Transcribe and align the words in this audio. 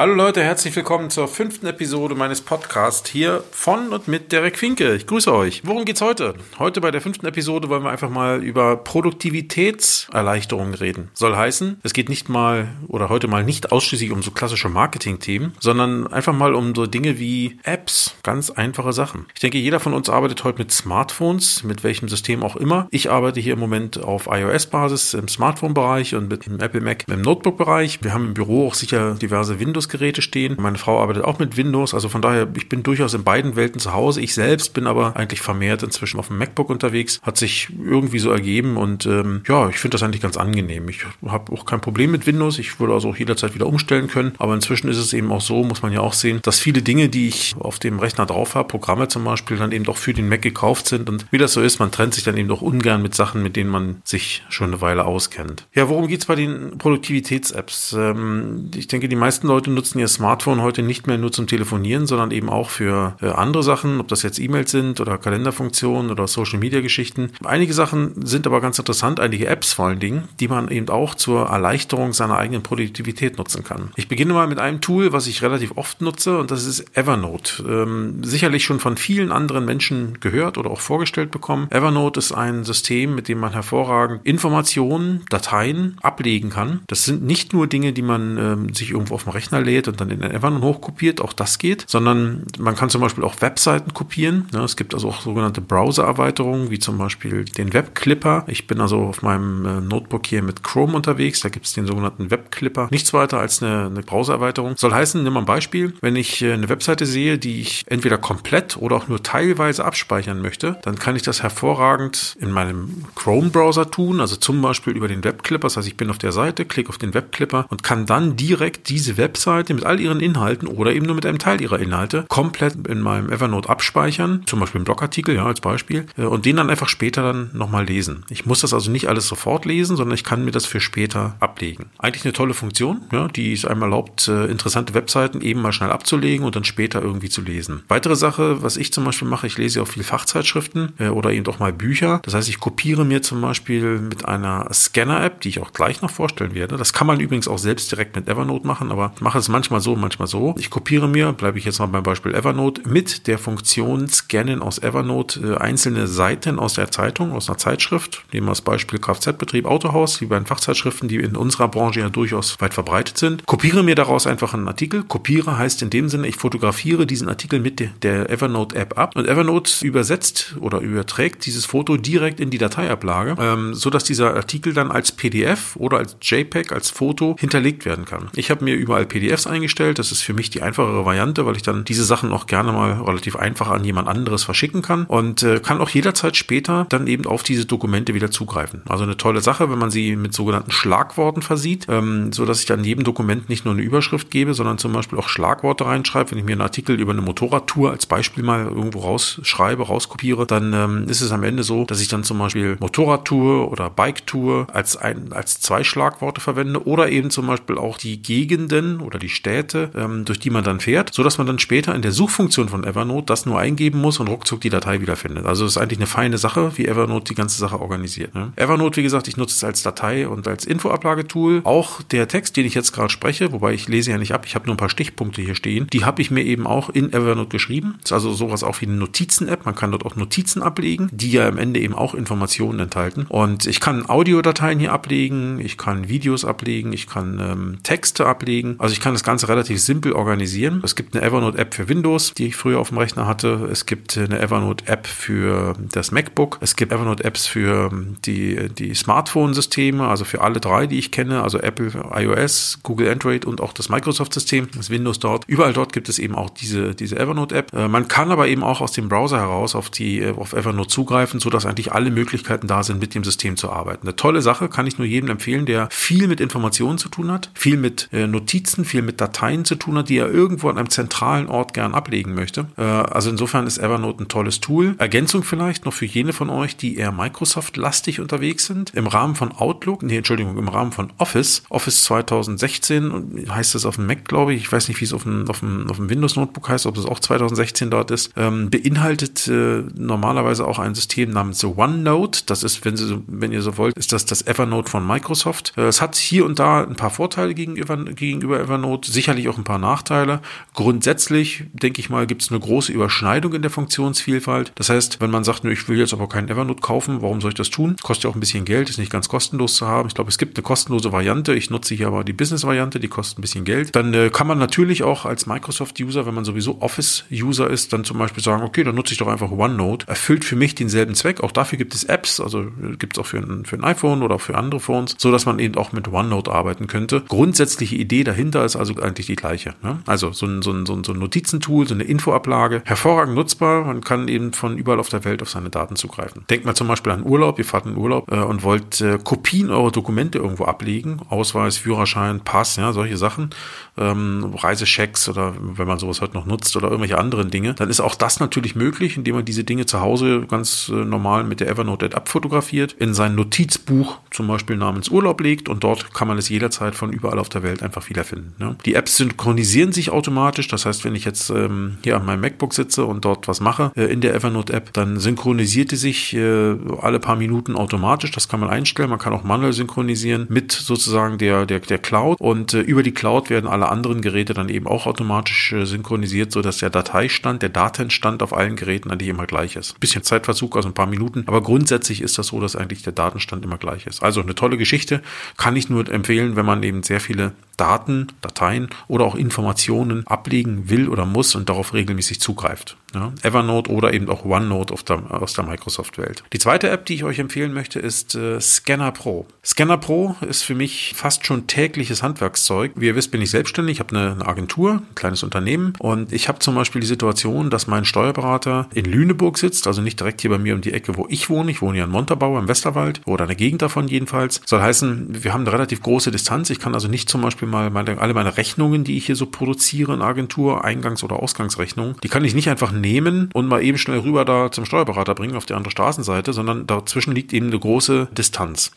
Hallo 0.00 0.14
Leute, 0.14 0.42
herzlich 0.42 0.74
willkommen 0.76 1.10
zur 1.10 1.28
fünften 1.28 1.66
Episode 1.66 2.14
meines 2.14 2.40
Podcasts 2.40 3.10
hier 3.10 3.44
von 3.50 3.92
und 3.92 4.08
mit 4.08 4.32
Derek 4.32 4.56
Finke. 4.56 4.94
Ich 4.94 5.06
grüße 5.06 5.30
euch. 5.30 5.60
Worum 5.66 5.84
geht's 5.84 6.00
heute? 6.00 6.36
Heute 6.58 6.80
bei 6.80 6.90
der 6.90 7.02
fünften 7.02 7.26
Episode 7.26 7.68
wollen 7.68 7.82
wir 7.82 7.90
einfach 7.90 8.08
mal 8.08 8.42
über 8.42 8.78
Produktivitätserleichterungen 8.78 10.72
reden. 10.72 11.10
Soll 11.12 11.36
heißen, 11.36 11.80
es 11.82 11.92
geht 11.92 12.08
nicht 12.08 12.30
mal 12.30 12.68
oder 12.88 13.10
heute 13.10 13.28
mal 13.28 13.44
nicht 13.44 13.72
ausschließlich 13.72 14.10
um 14.10 14.22
so 14.22 14.30
klassische 14.30 14.70
Marketing-Themen, 14.70 15.52
sondern 15.60 16.06
einfach 16.06 16.32
mal 16.32 16.54
um 16.54 16.74
so 16.74 16.86
Dinge 16.86 17.18
wie 17.18 17.58
Apps, 17.64 18.14
ganz 18.22 18.48
einfache 18.48 18.94
Sachen. 18.94 19.26
Ich 19.34 19.40
denke, 19.40 19.58
jeder 19.58 19.80
von 19.80 19.92
uns 19.92 20.08
arbeitet 20.08 20.44
heute 20.44 20.60
mit 20.60 20.72
Smartphones, 20.72 21.62
mit 21.62 21.84
welchem 21.84 22.08
System 22.08 22.42
auch 22.42 22.56
immer. 22.56 22.88
Ich 22.90 23.10
arbeite 23.10 23.40
hier 23.40 23.52
im 23.52 23.60
Moment 23.60 24.02
auf 24.02 24.28
iOS-Basis 24.32 25.12
im 25.12 25.28
Smartphone-Bereich 25.28 26.14
und 26.14 26.30
mit 26.30 26.46
dem 26.46 26.58
Apple 26.58 26.80
Mac 26.80 27.04
im 27.06 27.20
Notebook-Bereich. 27.20 28.02
Wir 28.02 28.14
haben 28.14 28.28
im 28.28 28.32
Büro 28.32 28.66
auch 28.66 28.74
sicher 28.74 29.16
diverse 29.16 29.60
Windows 29.60 29.89
Windows-Geräte 29.90 30.22
stehen. 30.22 30.56
Meine 30.58 30.78
Frau 30.78 31.00
arbeitet 31.00 31.24
auch 31.24 31.38
mit 31.38 31.56
Windows, 31.56 31.94
also 31.94 32.08
von 32.08 32.22
daher, 32.22 32.48
ich 32.56 32.68
bin 32.68 32.82
durchaus 32.82 33.14
in 33.14 33.24
beiden 33.24 33.56
Welten 33.56 33.80
zu 33.80 33.92
Hause. 33.92 34.20
Ich 34.20 34.34
selbst 34.34 34.72
bin 34.74 34.86
aber 34.86 35.16
eigentlich 35.16 35.40
vermehrt 35.40 35.82
inzwischen 35.82 36.18
auf 36.18 36.28
dem 36.28 36.38
MacBook 36.38 36.70
unterwegs. 36.70 37.20
Hat 37.22 37.36
sich 37.36 37.68
irgendwie 37.84 38.18
so 38.18 38.30
ergeben 38.30 38.76
und 38.76 39.06
ähm, 39.06 39.42
ja, 39.46 39.68
ich 39.68 39.76
finde 39.76 39.96
das 39.96 40.02
eigentlich 40.02 40.22
ganz 40.22 40.36
angenehm. 40.36 40.88
Ich 40.88 41.04
habe 41.26 41.52
auch 41.52 41.66
kein 41.66 41.80
Problem 41.80 42.10
mit 42.10 42.26
Windows. 42.26 42.58
Ich 42.58 42.78
würde 42.80 42.94
also 42.94 43.10
auch 43.10 43.16
jederzeit 43.16 43.54
wieder 43.54 43.66
umstellen 43.66 44.08
können. 44.08 44.32
Aber 44.38 44.54
inzwischen 44.54 44.88
ist 44.88 44.98
es 44.98 45.12
eben 45.12 45.32
auch 45.32 45.40
so, 45.40 45.62
muss 45.64 45.82
man 45.82 45.92
ja 45.92 46.00
auch 46.00 46.12
sehen, 46.12 46.40
dass 46.42 46.60
viele 46.60 46.82
Dinge, 46.82 47.08
die 47.08 47.28
ich 47.28 47.54
auf 47.58 47.78
dem 47.78 47.98
Rechner 47.98 48.26
drauf 48.26 48.54
habe, 48.54 48.68
Programme 48.68 49.08
zum 49.08 49.24
Beispiel, 49.24 49.56
dann 49.56 49.72
eben 49.72 49.84
doch 49.84 49.96
für 49.96 50.14
den 50.14 50.28
Mac 50.28 50.42
gekauft 50.42 50.86
sind. 50.86 51.08
Und 51.08 51.26
wie 51.30 51.38
das 51.38 51.52
so 51.52 51.60
ist, 51.60 51.78
man 51.78 51.90
trennt 51.90 52.14
sich 52.14 52.24
dann 52.24 52.36
eben 52.36 52.48
doch 52.48 52.62
ungern 52.62 53.02
mit 53.02 53.14
Sachen, 53.14 53.42
mit 53.42 53.56
denen 53.56 53.70
man 53.70 54.00
sich 54.04 54.42
schon 54.48 54.68
eine 54.68 54.80
Weile 54.80 55.04
auskennt. 55.04 55.66
Ja, 55.74 55.88
worum 55.88 56.06
geht 56.06 56.20
es 56.20 56.26
bei 56.26 56.34
den 56.34 56.78
Produktivitäts-Apps? 56.78 57.94
Ähm, 57.98 58.70
ich 58.76 58.88
denke, 58.88 59.08
die 59.08 59.16
meisten 59.16 59.46
Leute 59.46 59.69
nutzen 59.74 59.98
ihr 59.98 60.08
Smartphone 60.08 60.62
heute 60.62 60.82
nicht 60.82 61.06
mehr 61.06 61.18
nur 61.18 61.32
zum 61.32 61.46
Telefonieren, 61.46 62.06
sondern 62.06 62.30
eben 62.30 62.48
auch 62.48 62.70
für 62.70 63.16
äh, 63.20 63.28
andere 63.28 63.62
Sachen, 63.62 64.00
ob 64.00 64.08
das 64.08 64.22
jetzt 64.22 64.38
E-Mails 64.38 64.70
sind 64.70 65.00
oder 65.00 65.18
Kalenderfunktionen 65.18 66.10
oder 66.10 66.26
Social-Media-Geschichten. 66.26 67.32
Einige 67.44 67.72
Sachen 67.72 68.26
sind 68.26 68.46
aber 68.46 68.60
ganz 68.60 68.78
interessant, 68.78 69.20
einige 69.20 69.46
Apps 69.46 69.72
vor 69.72 69.86
allen 69.86 70.00
Dingen, 70.00 70.28
die 70.38 70.48
man 70.48 70.68
eben 70.68 70.88
auch 70.88 71.14
zur 71.14 71.46
Erleichterung 71.46 72.12
seiner 72.12 72.36
eigenen 72.36 72.62
Produktivität 72.62 73.38
nutzen 73.38 73.64
kann. 73.64 73.90
Ich 73.96 74.08
beginne 74.08 74.32
mal 74.32 74.46
mit 74.46 74.58
einem 74.58 74.80
Tool, 74.80 75.12
was 75.12 75.26
ich 75.26 75.42
relativ 75.42 75.72
oft 75.76 76.00
nutze 76.00 76.38
und 76.38 76.50
das 76.50 76.66
ist 76.66 76.96
Evernote. 76.96 77.62
Ähm, 77.68 78.22
sicherlich 78.22 78.64
schon 78.64 78.80
von 78.80 78.96
vielen 78.96 79.32
anderen 79.32 79.64
Menschen 79.64 80.18
gehört 80.20 80.58
oder 80.58 80.70
auch 80.70 80.80
vorgestellt 80.80 81.30
bekommen. 81.30 81.68
Evernote 81.70 82.18
ist 82.18 82.32
ein 82.32 82.64
System, 82.64 83.14
mit 83.14 83.28
dem 83.28 83.38
man 83.38 83.52
hervorragend 83.52 84.24
Informationen, 84.24 85.24
Dateien 85.28 85.96
ablegen 86.02 86.50
kann. 86.50 86.80
Das 86.86 87.04
sind 87.04 87.22
nicht 87.22 87.52
nur 87.52 87.66
Dinge, 87.66 87.92
die 87.92 88.02
man 88.02 88.38
ähm, 88.38 88.74
sich 88.74 88.90
irgendwo 88.90 89.14
auf 89.14 89.24
dem 89.24 89.32
Rechner 89.32 89.59
lädt 89.60 89.88
und 89.88 90.00
dann 90.00 90.10
in 90.10 90.22
Evernote 90.22 90.70
hochkopiert, 90.70 91.20
auch 91.20 91.32
das 91.32 91.58
geht, 91.58 91.84
sondern 91.86 92.44
man 92.58 92.76
kann 92.76 92.90
zum 92.90 93.00
Beispiel 93.00 93.24
auch 93.24 93.40
Webseiten 93.40 93.94
kopieren. 93.94 94.48
Ja, 94.52 94.64
es 94.64 94.76
gibt 94.76 94.94
also 94.94 95.08
auch 95.08 95.20
sogenannte 95.20 95.60
Browser-Erweiterungen, 95.60 96.70
wie 96.70 96.78
zum 96.78 96.98
Beispiel 96.98 97.44
den 97.44 97.72
Webclipper. 97.72 98.44
Ich 98.46 98.66
bin 98.66 98.80
also 98.80 99.00
auf 99.00 99.22
meinem 99.22 99.66
äh, 99.66 99.80
Notebook 99.80 100.26
hier 100.26 100.42
mit 100.42 100.62
Chrome 100.62 100.94
unterwegs, 100.94 101.40
da 101.40 101.48
gibt 101.48 101.66
es 101.66 101.72
den 101.72 101.86
sogenannten 101.86 102.30
Webclipper. 102.30 102.88
Nichts 102.90 103.12
weiter 103.12 103.38
als 103.38 103.62
eine, 103.62 103.86
eine 103.86 104.02
Browser-Erweiterung. 104.02 104.76
Soll 104.76 104.92
heißen, 104.92 105.22
nimm 105.22 105.32
mal 105.32 105.40
ein 105.40 105.46
Beispiel, 105.46 105.94
wenn 106.00 106.16
ich 106.16 106.42
äh, 106.42 106.52
eine 106.52 106.68
Webseite 106.68 107.06
sehe, 107.06 107.38
die 107.38 107.60
ich 107.60 107.84
entweder 107.86 108.18
komplett 108.18 108.76
oder 108.76 108.96
auch 108.96 109.08
nur 109.08 109.22
teilweise 109.22 109.84
abspeichern 109.84 110.40
möchte, 110.40 110.78
dann 110.82 110.98
kann 110.98 111.16
ich 111.16 111.22
das 111.22 111.42
hervorragend 111.42 112.36
in 112.40 112.50
meinem 112.50 113.04
Chrome-Browser 113.14 113.90
tun, 113.90 114.20
also 114.20 114.36
zum 114.36 114.62
Beispiel 114.62 114.96
über 114.96 115.08
den 115.08 115.24
Webclipper. 115.24 115.66
Das 115.66 115.76
heißt, 115.76 115.88
ich 115.88 115.96
bin 115.96 116.10
auf 116.10 116.18
der 116.18 116.32
Seite, 116.32 116.64
klicke 116.64 116.88
auf 116.88 116.98
den 116.98 117.14
Webclipper 117.14 117.66
und 117.68 117.82
kann 117.82 118.06
dann 118.06 118.36
direkt 118.36 118.88
diese 118.88 119.16
Webseite 119.16 119.49
mit 119.50 119.84
all 119.84 120.00
ihren 120.00 120.20
Inhalten 120.20 120.68
oder 120.68 120.92
eben 120.92 121.06
nur 121.06 121.14
mit 121.14 121.26
einem 121.26 121.38
Teil 121.38 121.60
ihrer 121.60 121.78
Inhalte 121.78 122.24
komplett 122.28 122.86
in 122.88 123.00
meinem 123.00 123.30
Evernote 123.30 123.68
abspeichern, 123.68 124.42
zum 124.46 124.60
Beispiel 124.60 124.78
einen 124.78 124.84
Blogartikel, 124.84 125.34
ja, 125.34 125.46
als 125.46 125.60
Beispiel, 125.60 126.06
äh, 126.16 126.24
und 126.24 126.46
den 126.46 126.56
dann 126.56 126.70
einfach 126.70 126.88
später 126.88 127.22
dann 127.22 127.50
nochmal 127.52 127.84
lesen. 127.84 128.24
Ich 128.30 128.46
muss 128.46 128.60
das 128.60 128.74
also 128.74 128.90
nicht 128.90 129.08
alles 129.08 129.26
sofort 129.26 129.64
lesen, 129.64 129.96
sondern 129.96 130.14
ich 130.14 130.24
kann 130.24 130.44
mir 130.44 130.50
das 130.50 130.66
für 130.66 130.80
später 130.80 131.36
ablegen. 131.40 131.86
Eigentlich 131.98 132.24
eine 132.24 132.32
tolle 132.32 132.54
Funktion, 132.54 133.02
ja, 133.12 133.28
die 133.28 133.52
es 133.52 133.64
einem 133.64 133.82
erlaubt, 133.82 134.28
äh, 134.28 134.46
interessante 134.46 134.94
Webseiten 134.94 135.40
eben 135.40 135.62
mal 135.62 135.72
schnell 135.72 135.90
abzulegen 135.90 136.46
und 136.46 136.56
dann 136.56 136.64
später 136.64 137.02
irgendwie 137.02 137.28
zu 137.28 137.42
lesen. 137.42 137.82
Weitere 137.88 138.16
Sache, 138.16 138.62
was 138.62 138.76
ich 138.76 138.92
zum 138.92 139.04
Beispiel 139.04 139.28
mache, 139.28 139.46
ich 139.46 139.58
lese 139.58 139.82
auch 139.82 139.88
viel 139.88 140.02
Fachzeitschriften 140.04 140.92
äh, 140.98 141.08
oder 141.08 141.32
eben 141.32 141.44
doch 141.44 141.58
mal 141.58 141.72
Bücher. 141.72 142.20
Das 142.24 142.34
heißt, 142.34 142.48
ich 142.48 142.60
kopiere 142.60 143.04
mir 143.04 143.22
zum 143.22 143.40
Beispiel 143.40 143.98
mit 143.98 144.26
einer 144.26 144.68
Scanner-App, 144.72 145.40
die 145.40 145.48
ich 145.48 145.60
auch 145.60 145.72
gleich 145.72 146.02
noch 146.02 146.10
vorstellen 146.10 146.54
werde. 146.54 146.76
Das 146.76 146.92
kann 146.92 147.06
man 147.06 147.20
übrigens 147.20 147.48
auch 147.48 147.58
selbst 147.58 147.90
direkt 147.90 148.16
mit 148.16 148.28
Evernote 148.28 148.66
machen, 148.66 148.90
aber 148.92 149.12
mache 149.20 149.39
es 149.40 149.48
manchmal 149.48 149.80
so, 149.80 149.96
manchmal 149.96 150.28
so. 150.28 150.54
Ich 150.58 150.70
kopiere 150.70 151.08
mir, 151.08 151.32
bleibe 151.32 151.58
ich 151.58 151.64
jetzt 151.64 151.78
mal 151.78 151.86
beim 151.86 152.02
Beispiel 152.02 152.34
Evernote, 152.34 152.88
mit 152.88 153.26
der 153.26 153.38
Funktion 153.38 154.08
Scannen 154.08 154.62
aus 154.62 154.78
Evernote 154.78 155.40
äh, 155.40 155.56
einzelne 155.56 156.06
Seiten 156.06 156.58
aus 156.58 156.74
der 156.74 156.90
Zeitung, 156.90 157.32
aus 157.32 157.48
einer 157.48 157.58
Zeitschrift. 157.58 158.24
Nehmen 158.32 158.46
wir 158.46 158.52
das 158.52 158.62
Beispiel 158.62 158.98
Kfz-Betrieb 158.98 159.66
Autohaus, 159.66 160.20
wie 160.20 160.26
bei 160.26 160.38
den 160.38 160.46
Fachzeitschriften, 160.46 161.08
die 161.08 161.16
in 161.16 161.36
unserer 161.36 161.68
Branche 161.68 162.00
ja 162.00 162.08
durchaus 162.08 162.60
weit 162.60 162.74
verbreitet 162.74 163.18
sind. 163.18 163.46
Kopiere 163.46 163.82
mir 163.82 163.94
daraus 163.94 164.26
einfach 164.26 164.54
einen 164.54 164.68
Artikel. 164.68 165.02
Kopiere 165.02 165.58
heißt 165.58 165.82
in 165.82 165.90
dem 165.90 166.08
Sinne, 166.08 166.28
ich 166.28 166.36
fotografiere 166.36 167.06
diesen 167.06 167.28
Artikel 167.28 167.60
mit 167.60 167.80
der 168.02 168.30
Evernote-App 168.30 168.98
ab 168.98 169.16
und 169.16 169.26
Evernote 169.26 169.84
übersetzt 169.84 170.56
oder 170.60 170.80
überträgt 170.80 171.46
dieses 171.46 171.66
Foto 171.66 171.96
direkt 171.96 172.40
in 172.40 172.50
die 172.50 172.58
Dateiablage, 172.58 173.36
ähm, 173.38 173.74
so 173.74 173.90
dass 173.90 174.04
dieser 174.04 174.34
Artikel 174.34 174.74
dann 174.74 174.90
als 174.90 175.12
PDF 175.12 175.76
oder 175.76 175.98
als 175.98 176.16
JPEG, 176.20 176.72
als 176.72 176.90
Foto 176.90 177.36
hinterlegt 177.38 177.84
werden 177.84 178.04
kann. 178.04 178.28
Ich 178.34 178.50
habe 178.50 178.64
mir 178.64 178.74
überall 178.74 179.06
PDFs 179.30 179.46
eingestellt 179.46 179.70
eingestellt. 179.70 179.98
Das 179.98 180.12
ist 180.12 180.22
für 180.22 180.34
mich 180.34 180.50
die 180.50 180.62
einfachere 180.62 181.04
Variante, 181.04 181.46
weil 181.46 181.56
ich 181.56 181.62
dann 181.62 181.84
diese 181.84 182.04
Sachen 182.04 182.32
auch 182.32 182.46
gerne 182.46 182.72
mal 182.72 182.92
relativ 183.02 183.36
einfach 183.36 183.68
an 183.68 183.84
jemand 183.84 184.08
anderes 184.08 184.44
verschicken 184.44 184.82
kann 184.82 185.04
und 185.06 185.42
äh, 185.42 185.60
kann 185.60 185.80
auch 185.80 185.88
jederzeit 185.88 186.36
später 186.36 186.86
dann 186.88 187.06
eben 187.06 187.26
auf 187.26 187.42
diese 187.42 187.66
Dokumente 187.66 188.14
wieder 188.14 188.30
zugreifen. 188.30 188.82
Also 188.88 189.04
eine 189.04 189.16
tolle 189.16 189.40
Sache, 189.40 189.70
wenn 189.70 189.78
man 189.78 189.90
sie 189.90 190.16
mit 190.16 190.34
sogenannten 190.34 190.70
Schlagworten 190.70 191.42
versieht, 191.42 191.86
ähm, 191.88 192.32
so 192.32 192.44
dass 192.44 192.60
ich 192.60 192.66
dann 192.66 192.84
jedem 192.84 193.04
Dokument 193.04 193.48
nicht 193.48 193.64
nur 193.64 193.74
eine 193.74 193.82
Überschrift 193.82 194.30
gebe, 194.30 194.54
sondern 194.54 194.78
zum 194.78 194.92
Beispiel 194.92 195.18
auch 195.18 195.28
Schlagworte 195.28 195.86
reinschreibe. 195.86 196.32
Wenn 196.32 196.38
ich 196.38 196.44
mir 196.44 196.52
einen 196.52 196.60
Artikel 196.62 196.98
über 196.98 197.12
eine 197.12 197.22
Motorradtour 197.22 197.90
als 197.90 198.06
Beispiel 198.06 198.42
mal 198.42 198.64
irgendwo 198.64 199.00
rausschreibe, 199.00 199.86
rauskopiere, 199.86 200.46
dann 200.46 200.72
ähm, 200.72 201.04
ist 201.08 201.20
es 201.20 201.32
am 201.32 201.44
Ende 201.44 201.62
so, 201.62 201.84
dass 201.84 202.00
ich 202.00 202.08
dann 202.08 202.24
zum 202.24 202.38
Beispiel 202.38 202.76
Motorradtour 202.80 203.70
oder 203.70 203.90
Bike-Tour 203.90 204.66
als 204.72 204.96
ein, 204.96 205.32
als 205.32 205.60
zwei 205.60 205.84
Schlagworte 205.84 206.40
verwende 206.40 206.86
oder 206.86 207.10
eben 207.10 207.30
zum 207.30 207.46
Beispiel 207.46 207.78
auch 207.78 207.98
die 207.98 208.22
Gegenden 208.22 209.00
oder 209.00 209.19
die 209.20 209.28
Städte 209.28 209.90
ähm, 209.96 210.24
durch 210.24 210.38
die 210.38 210.50
man 210.50 210.64
dann 210.64 210.80
fährt, 210.80 211.12
so 211.12 211.22
dass 211.22 211.38
man 211.38 211.46
dann 211.46 211.58
später 211.58 211.94
in 211.94 212.02
der 212.02 212.12
Suchfunktion 212.12 212.68
von 212.68 212.84
Evernote 212.84 213.26
das 213.26 213.46
nur 213.46 213.58
eingeben 213.58 214.00
muss 214.00 214.18
und 214.18 214.28
ruckzuck 214.28 214.60
die 214.60 214.70
Datei 214.70 215.00
wiederfindet. 215.00 215.46
Also 215.46 215.64
das 215.64 215.72
ist 215.72 215.78
eigentlich 215.78 215.98
eine 215.98 216.06
feine 216.06 216.38
Sache, 216.38 216.72
wie 216.76 216.86
Evernote 216.86 217.32
die 217.32 217.34
ganze 217.34 217.58
Sache 217.58 217.80
organisiert. 217.80 218.34
Ne? 218.34 218.52
Evernote, 218.56 218.96
wie 218.96 219.02
gesagt, 219.02 219.28
ich 219.28 219.36
nutze 219.36 219.54
es 219.54 219.64
als 219.64 219.82
Datei 219.82 220.28
und 220.28 220.48
als 220.48 220.64
Infoablagetool. 220.64 221.60
Auch 221.64 222.02
der 222.02 222.28
Text, 222.28 222.56
den 222.56 222.66
ich 222.66 222.74
jetzt 222.74 222.92
gerade 222.92 223.10
spreche, 223.10 223.52
wobei 223.52 223.74
ich 223.74 223.88
lese 223.88 224.10
ja 224.10 224.18
nicht 224.18 224.32
ab, 224.32 224.44
ich 224.46 224.54
habe 224.54 224.66
nur 224.66 224.74
ein 224.74 224.78
paar 224.78 224.88
Stichpunkte 224.88 225.42
hier 225.42 225.54
stehen, 225.54 225.86
die 225.92 226.04
habe 226.04 226.22
ich 226.22 226.30
mir 226.30 226.42
eben 226.42 226.66
auch 226.66 226.88
in 226.88 227.12
Evernote 227.12 227.50
geschrieben. 227.50 227.94
Das 228.00 228.06
ist 228.06 228.12
also 228.12 228.32
sowas 228.32 228.64
auch 228.64 228.80
wie 228.80 228.86
eine 228.86 228.96
Notizen-App. 228.96 229.66
Man 229.66 229.74
kann 229.74 229.90
dort 229.90 230.06
auch 230.06 230.16
Notizen 230.16 230.62
ablegen, 230.62 231.08
die 231.12 231.30
ja 231.30 231.48
am 231.48 231.58
Ende 231.58 231.80
eben 231.80 231.94
auch 231.94 232.14
Informationen 232.14 232.78
enthalten. 232.80 233.26
Und 233.28 233.66
ich 233.66 233.80
kann 233.80 234.08
Audiodateien 234.08 234.78
hier 234.78 234.92
ablegen, 234.92 235.60
ich 235.60 235.76
kann 235.76 236.08
Videos 236.08 236.44
ablegen, 236.44 236.92
ich 236.92 237.06
kann 237.06 237.40
ähm, 237.40 237.78
Texte 237.82 238.26
ablegen. 238.26 238.76
Also 238.78 238.92
ich 238.92 239.00
kann 239.00 239.09
das 239.14 239.24
Ganze 239.24 239.48
relativ 239.48 239.80
simpel 239.80 240.12
organisieren. 240.12 240.80
Es 240.84 240.96
gibt 240.96 241.14
eine 241.14 241.24
Evernote-App 241.24 241.74
für 241.74 241.88
Windows, 241.88 242.34
die 242.34 242.46
ich 242.46 242.56
früher 242.56 242.78
auf 242.78 242.88
dem 242.88 242.98
Rechner 242.98 243.26
hatte. 243.26 243.68
Es 243.70 243.86
gibt 243.86 244.16
eine 244.16 244.40
Evernote-App 244.40 245.06
für 245.06 245.74
das 245.92 246.12
MacBook. 246.12 246.58
Es 246.60 246.76
gibt 246.76 246.92
Evernote-Apps 246.92 247.46
für 247.46 247.90
die, 248.24 248.68
die 248.68 248.94
Smartphone-Systeme, 248.94 250.06
also 250.06 250.24
für 250.24 250.40
alle 250.40 250.60
drei, 250.60 250.86
die 250.86 250.98
ich 250.98 251.10
kenne, 251.10 251.42
also 251.42 251.58
Apple 251.58 251.92
iOS, 252.14 252.80
Google 252.82 253.08
Android 253.08 253.44
und 253.44 253.60
auch 253.60 253.72
das 253.72 253.88
Microsoft-System, 253.88 254.68
das 254.76 254.90
Windows 254.90 255.18
dort. 255.18 255.44
Überall 255.46 255.72
dort 255.72 255.92
gibt 255.92 256.08
es 256.08 256.18
eben 256.18 256.34
auch 256.34 256.50
diese, 256.50 256.94
diese 256.94 257.18
Evernote-App. 257.18 257.72
Äh, 257.72 257.88
man 257.88 258.08
kann 258.08 258.30
aber 258.30 258.48
eben 258.48 258.62
auch 258.62 258.80
aus 258.80 258.92
dem 258.92 259.08
Browser 259.08 259.38
heraus 259.38 259.74
auf 259.74 259.90
die, 259.90 260.26
auf 260.26 260.52
Evernote 260.52 260.88
zugreifen, 260.88 261.40
sodass 261.40 261.66
eigentlich 261.66 261.92
alle 261.92 262.10
Möglichkeiten 262.10 262.66
da 262.66 262.82
sind, 262.82 263.00
mit 263.00 263.14
dem 263.14 263.24
System 263.24 263.56
zu 263.56 263.70
arbeiten. 263.70 264.06
Eine 264.06 264.16
tolle 264.16 264.42
Sache, 264.42 264.68
kann 264.68 264.86
ich 264.86 264.98
nur 264.98 265.06
jedem 265.06 265.30
empfehlen, 265.30 265.66
der 265.66 265.88
viel 265.90 266.28
mit 266.28 266.40
Informationen 266.40 266.98
zu 266.98 267.08
tun 267.08 267.30
hat, 267.30 267.50
viel 267.54 267.76
mit 267.76 268.08
äh, 268.12 268.26
Notizen, 268.26 268.84
viel 268.84 268.99
viel 269.00 269.06
mit 269.06 269.20
Dateien 269.20 269.64
zu 269.64 269.74
tun 269.76 269.98
hat, 269.98 270.08
die 270.08 270.18
er 270.18 270.30
irgendwo 270.30 270.68
an 270.68 270.78
einem 270.78 270.90
zentralen 270.90 271.48
Ort 271.48 271.74
gern 271.74 271.94
ablegen 271.94 272.34
möchte. 272.34 272.66
Äh, 272.76 272.82
also 272.82 273.30
insofern 273.30 273.66
ist 273.66 273.78
Evernote 273.78 274.24
ein 274.24 274.28
tolles 274.28 274.60
Tool. 274.60 274.94
Ergänzung 274.98 275.42
vielleicht 275.42 275.84
noch 275.84 275.94
für 275.94 276.06
jene 276.06 276.32
von 276.32 276.50
euch, 276.50 276.76
die 276.76 276.96
eher 276.96 277.12
Microsoft-lastig 277.12 278.20
unterwegs 278.20 278.66
sind. 278.66 278.92
Im 278.94 279.06
Rahmen 279.06 279.34
von 279.34 279.52
Outlook, 279.52 280.02
nee, 280.02 280.18
Entschuldigung, 280.18 280.58
im 280.58 280.68
Rahmen 280.68 280.92
von 280.92 281.12
Office, 281.18 281.62
Office 281.70 282.04
2016 282.04 283.48
heißt 283.50 283.74
es 283.74 283.86
auf 283.86 283.96
dem 283.96 284.06
Mac, 284.06 284.26
glaube 284.26 284.54
ich. 284.54 284.62
Ich 284.62 284.72
weiß 284.72 284.88
nicht, 284.88 285.00
wie 285.00 285.04
es 285.04 285.12
auf 285.12 285.22
dem, 285.22 285.48
auf 285.48 285.60
dem, 285.60 285.88
auf 285.88 285.96
dem 285.96 286.10
Windows-Notebook 286.10 286.68
heißt, 286.68 286.86
ob 286.86 286.96
es 286.96 287.06
auch 287.06 287.20
2016 287.20 287.90
dort 287.90 288.10
ist. 288.10 288.32
Ähm, 288.36 288.70
beinhaltet 288.70 289.48
äh, 289.48 289.82
normalerweise 289.94 290.66
auch 290.66 290.78
ein 290.78 290.94
System 290.94 291.30
namens 291.30 291.64
OneNote. 291.64 292.42
Das 292.46 292.62
ist, 292.62 292.84
wenn, 292.84 292.96
Sie, 292.96 293.22
wenn 293.26 293.52
ihr 293.52 293.62
so 293.62 293.76
wollt, 293.76 293.96
ist 293.96 294.12
das 294.12 294.26
das 294.26 294.46
Evernote 294.46 294.90
von 294.90 295.06
Microsoft. 295.06 295.72
Äh, 295.76 295.82
es 295.82 296.00
hat 296.00 296.16
hier 296.16 296.44
und 296.44 296.58
da 296.58 296.82
ein 296.82 296.96
paar 296.96 297.10
Vorteile 297.10 297.54
gegenüber, 297.54 297.96
gegenüber 297.96 298.60
Evernote, 298.60 298.79
sicherlich 299.04 299.48
auch 299.48 299.58
ein 299.58 299.64
paar 299.64 299.78
Nachteile. 299.78 300.40
Grundsätzlich, 300.74 301.64
denke 301.72 302.00
ich 302.00 302.10
mal, 302.10 302.26
gibt 302.26 302.42
es 302.42 302.50
eine 302.50 302.60
große 302.60 302.92
Überschneidung 302.92 303.54
in 303.54 303.62
der 303.62 303.70
Funktionsvielfalt. 303.70 304.72
Das 304.74 304.88
heißt, 304.88 305.20
wenn 305.20 305.30
man 305.30 305.44
sagt, 305.44 305.64
ich 305.64 305.88
will 305.88 305.98
jetzt 305.98 306.12
aber 306.12 306.28
keinen 306.28 306.48
Evernote 306.48 306.80
kaufen, 306.80 307.22
warum 307.22 307.40
soll 307.40 307.50
ich 307.50 307.56
das 307.56 307.70
tun? 307.70 307.96
Kostet 308.02 308.24
ja 308.24 308.30
auch 308.30 308.34
ein 308.34 308.40
bisschen 308.40 308.64
Geld, 308.64 308.88
ist 308.90 308.98
nicht 308.98 309.12
ganz 309.12 309.28
kostenlos 309.28 309.74
zu 309.74 309.86
haben. 309.86 310.08
Ich 310.08 310.14
glaube, 310.14 310.30
es 310.30 310.38
gibt 310.38 310.56
eine 310.56 310.62
kostenlose 310.62 311.12
Variante. 311.12 311.54
Ich 311.54 311.70
nutze 311.70 311.94
hier 311.94 312.06
aber 312.08 312.24
die 312.24 312.32
Business-Variante, 312.32 313.00
die 313.00 313.08
kostet 313.08 313.38
ein 313.38 313.42
bisschen 313.42 313.64
Geld. 313.64 313.94
Dann 313.94 314.12
äh, 314.14 314.30
kann 314.30 314.46
man 314.46 314.58
natürlich 314.58 315.02
auch 315.02 315.24
als 315.24 315.46
Microsoft-User, 315.46 316.26
wenn 316.26 316.34
man 316.34 316.44
sowieso 316.44 316.80
Office-User 316.80 317.68
ist, 317.68 317.92
dann 317.92 318.04
zum 318.04 318.18
Beispiel 318.18 318.42
sagen, 318.42 318.62
okay, 318.62 318.84
dann 318.84 318.94
nutze 318.94 319.12
ich 319.12 319.18
doch 319.18 319.28
einfach 319.28 319.50
OneNote. 319.50 320.08
Erfüllt 320.08 320.44
für 320.44 320.56
mich 320.56 320.74
denselben 320.74 321.14
Zweck. 321.14 321.42
Auch 321.42 321.52
dafür 321.52 321.78
gibt 321.78 321.94
es 321.94 322.04
Apps, 322.04 322.40
also 322.40 322.62
äh, 322.62 322.96
gibt 322.98 323.16
es 323.16 323.18
auch 323.18 323.26
für 323.26 323.38
ein, 323.38 323.64
für 323.64 323.76
ein 323.76 323.84
iPhone 323.84 324.22
oder 324.22 324.36
auch 324.36 324.40
für 324.40 324.56
andere 324.56 324.80
Phones, 324.80 325.16
so 325.18 325.30
dass 325.30 325.46
man 325.46 325.58
eben 325.58 325.76
auch 325.76 325.92
mit 325.92 326.08
OneNote 326.08 326.50
arbeiten 326.50 326.86
könnte. 326.86 327.22
Grundsätzliche 327.28 327.96
Idee 327.96 328.24
dahinter 328.24 328.64
ist 328.64 328.69
also 328.76 328.94
eigentlich 328.96 329.26
die 329.26 329.36
gleiche. 329.36 329.74
Ne? 329.82 330.00
Also 330.06 330.32
so 330.32 330.46
ein, 330.46 330.62
so, 330.62 330.72
ein, 330.72 330.86
so 330.86 330.94
ein 330.94 331.18
Notizentool, 331.18 331.86
so 331.86 331.94
eine 331.94 332.04
Infoablage, 332.04 332.82
hervorragend 332.84 333.34
nutzbar. 333.34 333.84
Man 333.84 334.00
kann 334.02 334.28
eben 334.28 334.52
von 334.52 334.76
überall 334.78 335.00
auf 335.00 335.08
der 335.08 335.24
Welt 335.24 335.42
auf 335.42 335.50
seine 335.50 335.70
Daten 335.70 335.96
zugreifen. 335.96 336.44
Denkt 336.50 336.66
mal 336.66 336.74
zum 336.74 336.88
Beispiel 336.88 337.12
an 337.12 337.24
Urlaub. 337.24 337.58
Ihr 337.58 337.64
fahrt 337.64 337.86
in 337.86 337.96
Urlaub 337.96 338.30
äh, 338.30 338.36
und 338.36 338.62
wollt 338.62 339.00
äh, 339.00 339.18
Kopien 339.22 339.70
eurer 339.70 339.90
Dokumente 339.90 340.38
irgendwo 340.38 340.64
ablegen. 340.64 341.20
Ausweis, 341.28 341.78
Führerschein, 341.78 342.40
Pass, 342.40 342.76
ja, 342.76 342.92
solche 342.92 343.16
Sachen. 343.16 343.50
Ähm, 343.96 344.54
Reisechecks 344.56 345.28
oder 345.28 345.54
wenn 345.60 345.86
man 345.86 345.98
sowas 345.98 346.20
heute 346.20 346.34
noch 346.34 346.46
nutzt 346.46 346.76
oder 346.76 346.88
irgendwelche 346.88 347.18
anderen 347.18 347.50
Dinge. 347.50 347.74
Dann 347.74 347.90
ist 347.90 348.00
auch 348.00 348.14
das 348.14 348.40
natürlich 348.40 348.74
möglich, 348.74 349.16
indem 349.16 349.36
man 349.36 349.44
diese 349.44 349.64
Dinge 349.64 349.86
zu 349.86 350.00
Hause 350.00 350.46
ganz 350.48 350.88
äh, 350.88 351.04
normal 351.04 351.44
mit 351.44 351.60
der 351.60 351.68
Evernote 351.68 352.14
abfotografiert, 352.14 352.92
in 352.94 353.14
sein 353.14 353.34
Notizbuch 353.34 354.18
zum 354.30 354.46
Beispiel 354.46 354.76
namens 354.76 355.08
Urlaub 355.08 355.40
legt 355.40 355.68
und 355.68 355.84
dort 355.84 356.12
kann 356.14 356.28
man 356.28 356.38
es 356.38 356.48
jederzeit 356.48 356.94
von 356.94 357.12
überall 357.12 357.38
auf 357.38 357.48
der 357.48 357.62
Welt 357.62 357.82
einfach 357.82 358.08
wiederfinden. 358.08 358.54
Ne? 358.60 358.76
Die 358.84 358.94
Apps 358.94 359.16
synchronisieren 359.16 359.92
sich 359.92 360.10
automatisch. 360.10 360.68
Das 360.68 360.84
heißt, 360.84 361.04
wenn 361.04 361.14
ich 361.14 361.24
jetzt 361.24 361.48
ähm, 361.50 361.96
hier 362.04 362.16
an 362.16 362.26
meinem 362.26 362.42
MacBook 362.42 362.74
sitze 362.74 363.06
und 363.06 363.24
dort 363.24 363.48
was 363.48 363.60
mache 363.60 363.90
äh, 363.96 364.04
in 364.04 364.20
der 364.20 364.34
Evernote-App, 364.34 364.92
dann 364.92 365.18
synchronisiert 365.18 365.92
die 365.92 365.96
sich 365.96 366.34
äh, 366.34 366.76
alle 367.00 367.20
paar 367.20 367.36
Minuten 367.36 367.74
automatisch. 367.74 368.30
Das 368.32 368.48
kann 368.48 368.60
man 368.60 368.68
einstellen. 368.68 369.08
Man 369.08 369.18
kann 369.18 369.32
auch 369.32 369.44
manuell 369.44 369.72
synchronisieren 369.72 370.46
mit 370.50 370.72
sozusagen 370.72 371.38
der, 371.38 371.64
der, 371.64 371.80
der 371.80 371.98
Cloud. 371.98 372.38
Und 372.38 372.74
äh, 372.74 372.80
über 372.80 373.02
die 373.02 373.12
Cloud 373.12 373.48
werden 373.48 373.68
alle 373.68 373.88
anderen 373.88 374.20
Geräte 374.20 374.52
dann 374.52 374.68
eben 374.68 374.86
auch 374.86 375.06
automatisch 375.06 375.72
äh, 375.72 375.86
synchronisiert, 375.86 376.52
sodass 376.52 376.78
der 376.78 376.90
Dateistand, 376.90 377.62
der 377.62 377.70
Datenstand 377.70 378.42
auf 378.42 378.52
allen 378.52 378.76
Geräten 378.76 379.10
eigentlich 379.10 379.30
immer 379.30 379.46
gleich 379.46 379.76
ist. 379.76 379.96
Ein 379.96 380.00
bisschen 380.00 380.22
Zeitverzug, 380.22 380.76
also 380.76 380.88
ein 380.88 380.94
paar 380.94 381.06
Minuten. 381.06 381.44
Aber 381.46 381.62
grundsätzlich 381.62 382.20
ist 382.20 382.36
das 382.36 382.48
so, 382.48 382.60
dass 382.60 382.76
eigentlich 382.76 383.02
der 383.02 383.14
Datenstand 383.14 383.64
immer 383.64 383.78
gleich 383.78 384.06
ist. 384.06 384.22
Also 384.22 384.42
eine 384.42 384.54
tolle 384.54 384.76
Geschichte. 384.76 385.22
Kann 385.56 385.76
ich 385.76 385.88
nur 385.88 386.06
empfehlen, 386.10 386.56
wenn 386.56 386.66
man 386.66 386.82
eben 386.82 387.02
sehr 387.02 387.20
viele 387.20 387.52
Daten, 387.80 388.26
Dateien 388.50 388.88
oder 389.08 389.24
auch 389.24 389.34
Informationen 389.34 390.26
ablegen 390.26 390.90
will 390.90 391.08
oder 391.08 391.26
muss 391.26 391.54
und 391.54 391.68
darauf 391.68 391.94
regelmäßig 391.94 392.40
zugreift. 392.40 392.96
Ja, 393.14 393.32
Evernote 393.42 393.90
oder 393.90 394.12
eben 394.12 394.28
auch 394.28 394.44
OneNote 394.44 394.94
der, 395.08 395.42
aus 395.42 395.54
der 395.54 395.64
Microsoft-Welt. 395.64 396.44
Die 396.52 396.58
zweite 396.58 396.90
App, 396.90 397.06
die 397.06 397.14
ich 397.14 397.24
euch 397.24 397.40
empfehlen 397.40 397.72
möchte, 397.72 397.98
ist 397.98 398.36
äh, 398.36 398.60
Scanner 398.60 399.10
Pro. 399.10 399.46
Scanner 399.64 399.96
Pro 399.96 400.36
ist 400.48 400.62
für 400.62 400.76
mich 400.76 401.14
fast 401.16 401.44
schon 401.44 401.66
tägliches 401.66 402.22
Handwerkszeug. 402.22 402.92
Wie 402.94 403.06
ihr 403.06 403.16
wisst, 403.16 403.32
bin 403.32 403.42
ich 403.42 403.50
selbstständig, 403.50 403.98
habe 403.98 404.16
eine, 404.16 404.32
eine 404.32 404.46
Agentur, 404.46 405.02
ein 405.10 405.14
kleines 405.16 405.42
Unternehmen 405.42 405.94
und 405.98 406.32
ich 406.32 406.48
habe 406.48 406.60
zum 406.60 406.76
Beispiel 406.76 407.00
die 407.00 407.06
Situation, 407.06 407.70
dass 407.70 407.88
mein 407.88 408.04
Steuerberater 408.04 408.88
in 408.94 409.06
Lüneburg 409.06 409.58
sitzt, 409.58 409.88
also 409.88 410.02
nicht 410.02 410.20
direkt 410.20 410.40
hier 410.40 410.50
bei 410.50 410.58
mir 410.58 410.74
um 410.74 410.80
die 410.80 410.92
Ecke, 410.92 411.16
wo 411.16 411.26
ich 411.28 411.50
wohne. 411.50 411.70
Ich 411.70 411.82
wohne 411.82 411.98
ja 411.98 412.04
in 412.04 412.10
Montabaur 412.10 412.60
im 412.60 412.68
Westerwald 412.68 413.20
oder 413.26 413.44
eine 413.44 413.56
Gegend 413.56 413.82
davon 413.82 414.06
jedenfalls. 414.06 414.60
Soll 414.66 414.80
heißen, 414.80 415.42
wir 415.42 415.52
haben 415.52 415.62
eine 415.62 415.72
relativ 415.72 416.00
große 416.02 416.30
Distanz. 416.30 416.70
Ich 416.70 416.78
kann 416.78 416.94
also 416.94 417.08
nicht 417.08 417.28
zum 417.28 417.42
Beispiel 417.42 417.66
mal 417.66 417.90
meine, 417.90 418.18
alle 418.18 418.34
meine 418.34 418.39
Rechnungen, 418.46 419.04
die 419.04 419.16
ich 419.16 419.26
hier 419.26 419.36
so 419.36 419.46
produziere 419.46 420.14
in 420.14 420.22
Agentur, 420.22 420.84
Eingangs- 420.84 421.24
oder 421.24 421.42
Ausgangsrechnungen, 421.42 422.16
die 422.22 422.28
kann 422.28 422.44
ich 422.44 422.54
nicht 422.54 422.68
einfach 422.68 422.92
nehmen 422.92 423.50
und 423.52 423.66
mal 423.66 423.82
eben 423.82 423.98
schnell 423.98 424.18
rüber 424.18 424.44
da 424.44 424.70
zum 424.70 424.84
Steuerberater 424.84 425.34
bringen 425.34 425.56
auf 425.56 425.66
die 425.66 425.74
andere 425.74 425.90
Straßenseite, 425.90 426.52
sondern 426.52 426.86
dazwischen 426.86 427.34
liegt 427.34 427.52
eben 427.52 427.66
eine 427.66 427.78
große 427.78 428.28
Distanz. 428.32 428.92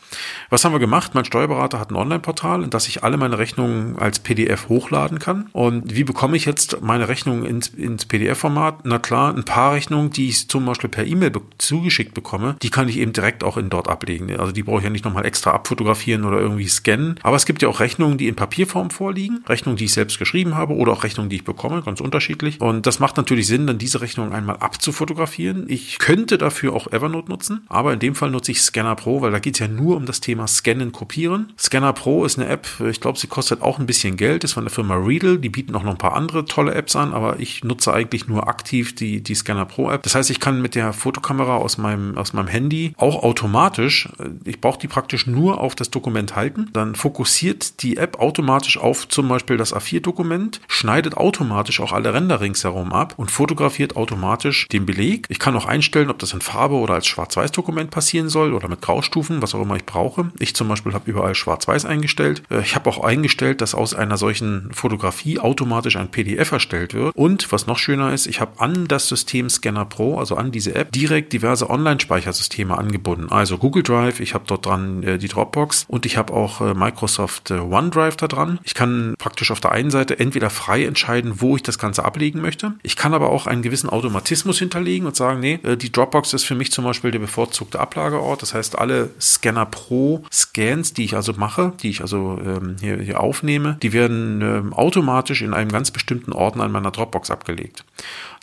Was 0.50 0.64
haben 0.64 0.72
wir 0.72 0.78
gemacht? 0.78 1.14
Mein 1.14 1.24
Steuerberater 1.24 1.78
hat 1.78 1.90
ein 1.90 1.96
Online-Portal, 1.96 2.62
in 2.62 2.70
das 2.70 2.88
ich 2.88 3.04
alle 3.04 3.16
meine 3.16 3.38
Rechnungen 3.38 3.98
als 3.98 4.18
PDF 4.18 4.68
hochladen 4.68 5.18
kann. 5.18 5.48
Und 5.52 5.94
wie 5.94 6.04
bekomme 6.04 6.36
ich 6.36 6.44
jetzt 6.44 6.82
meine 6.82 7.08
Rechnungen 7.08 7.44
ins, 7.44 7.68
ins 7.68 8.06
PDF-Format? 8.06 8.80
Na 8.84 8.98
klar, 8.98 9.34
ein 9.34 9.44
paar 9.44 9.74
Rechnungen, 9.74 10.10
die 10.10 10.28
ich 10.28 10.48
zum 10.48 10.66
Beispiel 10.66 10.90
per 10.90 11.06
E-Mail 11.06 11.30
be 11.30 11.42
zugeschickt 11.58 12.14
bekomme, 12.14 12.56
die 12.62 12.70
kann 12.70 12.88
ich 12.88 12.98
eben 12.98 13.12
direkt 13.12 13.44
auch 13.44 13.56
in 13.56 13.70
dort 13.70 13.88
ablegen. 13.88 14.34
Also 14.38 14.52
die 14.52 14.62
brauche 14.62 14.78
ich 14.78 14.84
ja 14.84 14.90
nicht 14.90 15.04
nochmal 15.04 15.26
extra 15.26 15.52
abfotografieren 15.52 16.24
oder 16.24 16.40
irgendwie 16.40 16.68
scannen. 16.68 17.16
Aber 17.22 17.36
es 17.36 17.46
gibt 17.46 17.62
ja 17.62 17.68
auch 17.68 17.80
Rechnungen, 17.80 18.18
die 18.18 18.28
in 18.28 18.36
Papierform 18.36 18.90
vorliegen, 18.90 19.33
Rechnungen, 19.46 19.76
die 19.76 19.86
ich 19.86 19.92
selbst 19.92 20.18
geschrieben 20.18 20.54
habe 20.54 20.74
oder 20.74 20.92
auch 20.92 21.04
Rechnungen, 21.04 21.30
die 21.30 21.36
ich 21.36 21.44
bekomme, 21.44 21.82
ganz 21.82 22.00
unterschiedlich. 22.00 22.60
Und 22.60 22.86
das 22.86 22.98
macht 22.98 23.16
natürlich 23.16 23.46
Sinn, 23.46 23.66
dann 23.66 23.78
diese 23.78 24.00
Rechnungen 24.00 24.32
einmal 24.32 24.56
abzufotografieren. 24.56 25.66
Ich 25.68 25.98
könnte 25.98 26.38
dafür 26.38 26.72
auch 26.74 26.92
Evernote 26.92 27.30
nutzen, 27.30 27.64
aber 27.68 27.92
in 27.92 27.98
dem 27.98 28.14
Fall 28.14 28.30
nutze 28.30 28.52
ich 28.52 28.62
Scanner 28.62 28.96
Pro, 28.96 29.20
weil 29.20 29.32
da 29.32 29.38
geht 29.38 29.54
es 29.54 29.60
ja 29.60 29.68
nur 29.68 29.96
um 29.96 30.06
das 30.06 30.20
Thema 30.20 30.46
Scannen, 30.46 30.92
Kopieren. 30.92 31.52
Scanner 31.58 31.92
Pro 31.92 32.24
ist 32.24 32.38
eine 32.38 32.48
App, 32.48 32.66
ich 32.88 33.00
glaube, 33.00 33.18
sie 33.18 33.26
kostet 33.26 33.62
auch 33.62 33.78
ein 33.78 33.86
bisschen 33.86 34.16
Geld, 34.16 34.44
ist 34.44 34.52
von 34.52 34.64
der 34.64 34.70
Firma 34.70 34.96
Readle. 34.96 35.38
Die 35.38 35.48
bieten 35.48 35.74
auch 35.74 35.82
noch 35.82 35.92
ein 35.92 35.98
paar 35.98 36.14
andere 36.14 36.44
tolle 36.44 36.74
Apps 36.74 36.96
an, 36.96 37.12
aber 37.12 37.40
ich 37.40 37.64
nutze 37.64 37.92
eigentlich 37.92 38.28
nur 38.28 38.48
aktiv 38.48 38.94
die, 38.94 39.22
die 39.22 39.34
Scanner 39.34 39.66
Pro 39.66 39.90
App. 39.90 40.02
Das 40.02 40.14
heißt, 40.14 40.30
ich 40.30 40.40
kann 40.40 40.62
mit 40.62 40.74
der 40.74 40.92
Fotokamera 40.92 41.56
aus 41.56 41.78
meinem, 41.78 42.16
aus 42.16 42.32
meinem 42.32 42.48
Handy 42.48 42.94
auch 42.96 43.22
automatisch, 43.22 44.08
ich 44.44 44.60
brauche 44.60 44.78
die 44.78 44.88
praktisch 44.88 45.26
nur 45.26 45.60
auf 45.60 45.74
das 45.74 45.90
Dokument 45.90 46.36
halten, 46.36 46.70
dann 46.72 46.94
fokussiert 46.94 47.82
die 47.82 47.96
App 47.96 48.20
automatisch 48.20 48.78
auf 48.78 49.08
zum 49.08 49.23
Beispiel 49.28 49.56
das 49.56 49.74
A4-Dokument, 49.74 50.60
schneidet 50.68 51.16
automatisch 51.16 51.80
auch 51.80 51.92
alle 51.92 52.14
Ränder 52.14 52.40
ringsherum 52.40 52.92
ab 52.92 53.14
und 53.16 53.30
fotografiert 53.30 53.96
automatisch 53.96 54.68
den 54.68 54.86
Beleg. 54.86 55.26
Ich 55.28 55.38
kann 55.38 55.56
auch 55.56 55.66
einstellen, 55.66 56.10
ob 56.10 56.18
das 56.18 56.32
in 56.32 56.40
Farbe 56.40 56.74
oder 56.74 56.94
als 56.94 57.06
Schwarz-Weiß-Dokument 57.06 57.90
passieren 57.90 58.28
soll 58.28 58.52
oder 58.52 58.68
mit 58.68 58.82
Graustufen, 58.82 59.42
was 59.42 59.54
auch 59.54 59.62
immer 59.62 59.76
ich 59.76 59.86
brauche. 59.86 60.30
Ich 60.38 60.54
zum 60.54 60.68
Beispiel 60.68 60.92
habe 60.92 61.10
überall 61.10 61.34
Schwarz-Weiß 61.34 61.84
eingestellt. 61.84 62.42
Äh, 62.50 62.60
ich 62.60 62.74
habe 62.74 62.88
auch 62.90 63.02
eingestellt, 63.02 63.60
dass 63.60 63.74
aus 63.74 63.94
einer 63.94 64.16
solchen 64.16 64.70
Fotografie 64.72 65.38
automatisch 65.38 65.96
ein 65.96 66.10
PDF 66.10 66.52
erstellt 66.52 66.94
wird. 66.94 67.16
Und 67.16 67.50
was 67.52 67.66
noch 67.66 67.78
schöner 67.78 68.12
ist, 68.12 68.26
ich 68.26 68.40
habe 68.40 68.60
an 68.60 68.86
das 68.88 69.08
System 69.08 69.48
Scanner 69.48 69.84
Pro, 69.84 70.18
also 70.18 70.36
an 70.36 70.52
diese 70.52 70.74
App, 70.74 70.92
direkt 70.92 71.32
diverse 71.32 71.70
Online-Speichersysteme 71.70 72.76
angebunden. 72.76 73.30
Also 73.30 73.58
Google 73.58 73.82
Drive, 73.82 74.20
ich 74.20 74.34
habe 74.34 74.44
dort 74.46 74.66
dran 74.66 75.02
äh, 75.02 75.18
die 75.18 75.28
Dropbox 75.28 75.84
und 75.88 76.06
ich 76.06 76.16
habe 76.16 76.32
auch 76.32 76.60
äh, 76.60 76.74
Microsoft 76.74 77.50
OneDrive 77.50 78.16
da 78.16 78.28
dran. 78.28 78.58
Ich 78.64 78.74
kann 78.74 79.13
praktisch 79.18 79.50
auf 79.50 79.60
der 79.60 79.72
einen 79.72 79.90
Seite 79.90 80.18
entweder 80.18 80.50
frei 80.50 80.84
entscheiden, 80.84 81.40
wo 81.40 81.56
ich 81.56 81.62
das 81.62 81.78
Ganze 81.78 82.04
ablegen 82.04 82.40
möchte. 82.40 82.74
Ich 82.82 82.96
kann 82.96 83.14
aber 83.14 83.30
auch 83.30 83.46
einen 83.46 83.62
gewissen 83.62 83.88
Automatismus 83.88 84.58
hinterlegen 84.58 85.06
und 85.06 85.16
sagen, 85.16 85.40
nee, 85.40 85.58
die 85.76 85.92
Dropbox 85.92 86.32
ist 86.32 86.44
für 86.44 86.54
mich 86.54 86.72
zum 86.72 86.84
Beispiel 86.84 87.10
der 87.10 87.18
bevorzugte 87.18 87.80
Ablageort. 87.80 88.42
Das 88.42 88.54
heißt, 88.54 88.78
alle 88.78 89.10
Scanner 89.20 89.66
Pro 89.66 90.24
Scans, 90.32 90.94
die 90.94 91.04
ich 91.04 91.14
also 91.14 91.32
mache, 91.34 91.72
die 91.82 91.90
ich 91.90 92.00
also 92.00 92.38
ähm, 92.44 92.76
hier, 92.80 92.98
hier 92.98 93.20
aufnehme, 93.20 93.78
die 93.82 93.92
werden 93.92 94.40
ähm, 94.40 94.72
automatisch 94.72 95.42
in 95.42 95.54
einem 95.54 95.70
ganz 95.70 95.90
bestimmten 95.90 96.32
Ordner 96.32 96.66
in 96.66 96.72
meiner 96.72 96.90
Dropbox 96.90 97.30
abgelegt. 97.30 97.84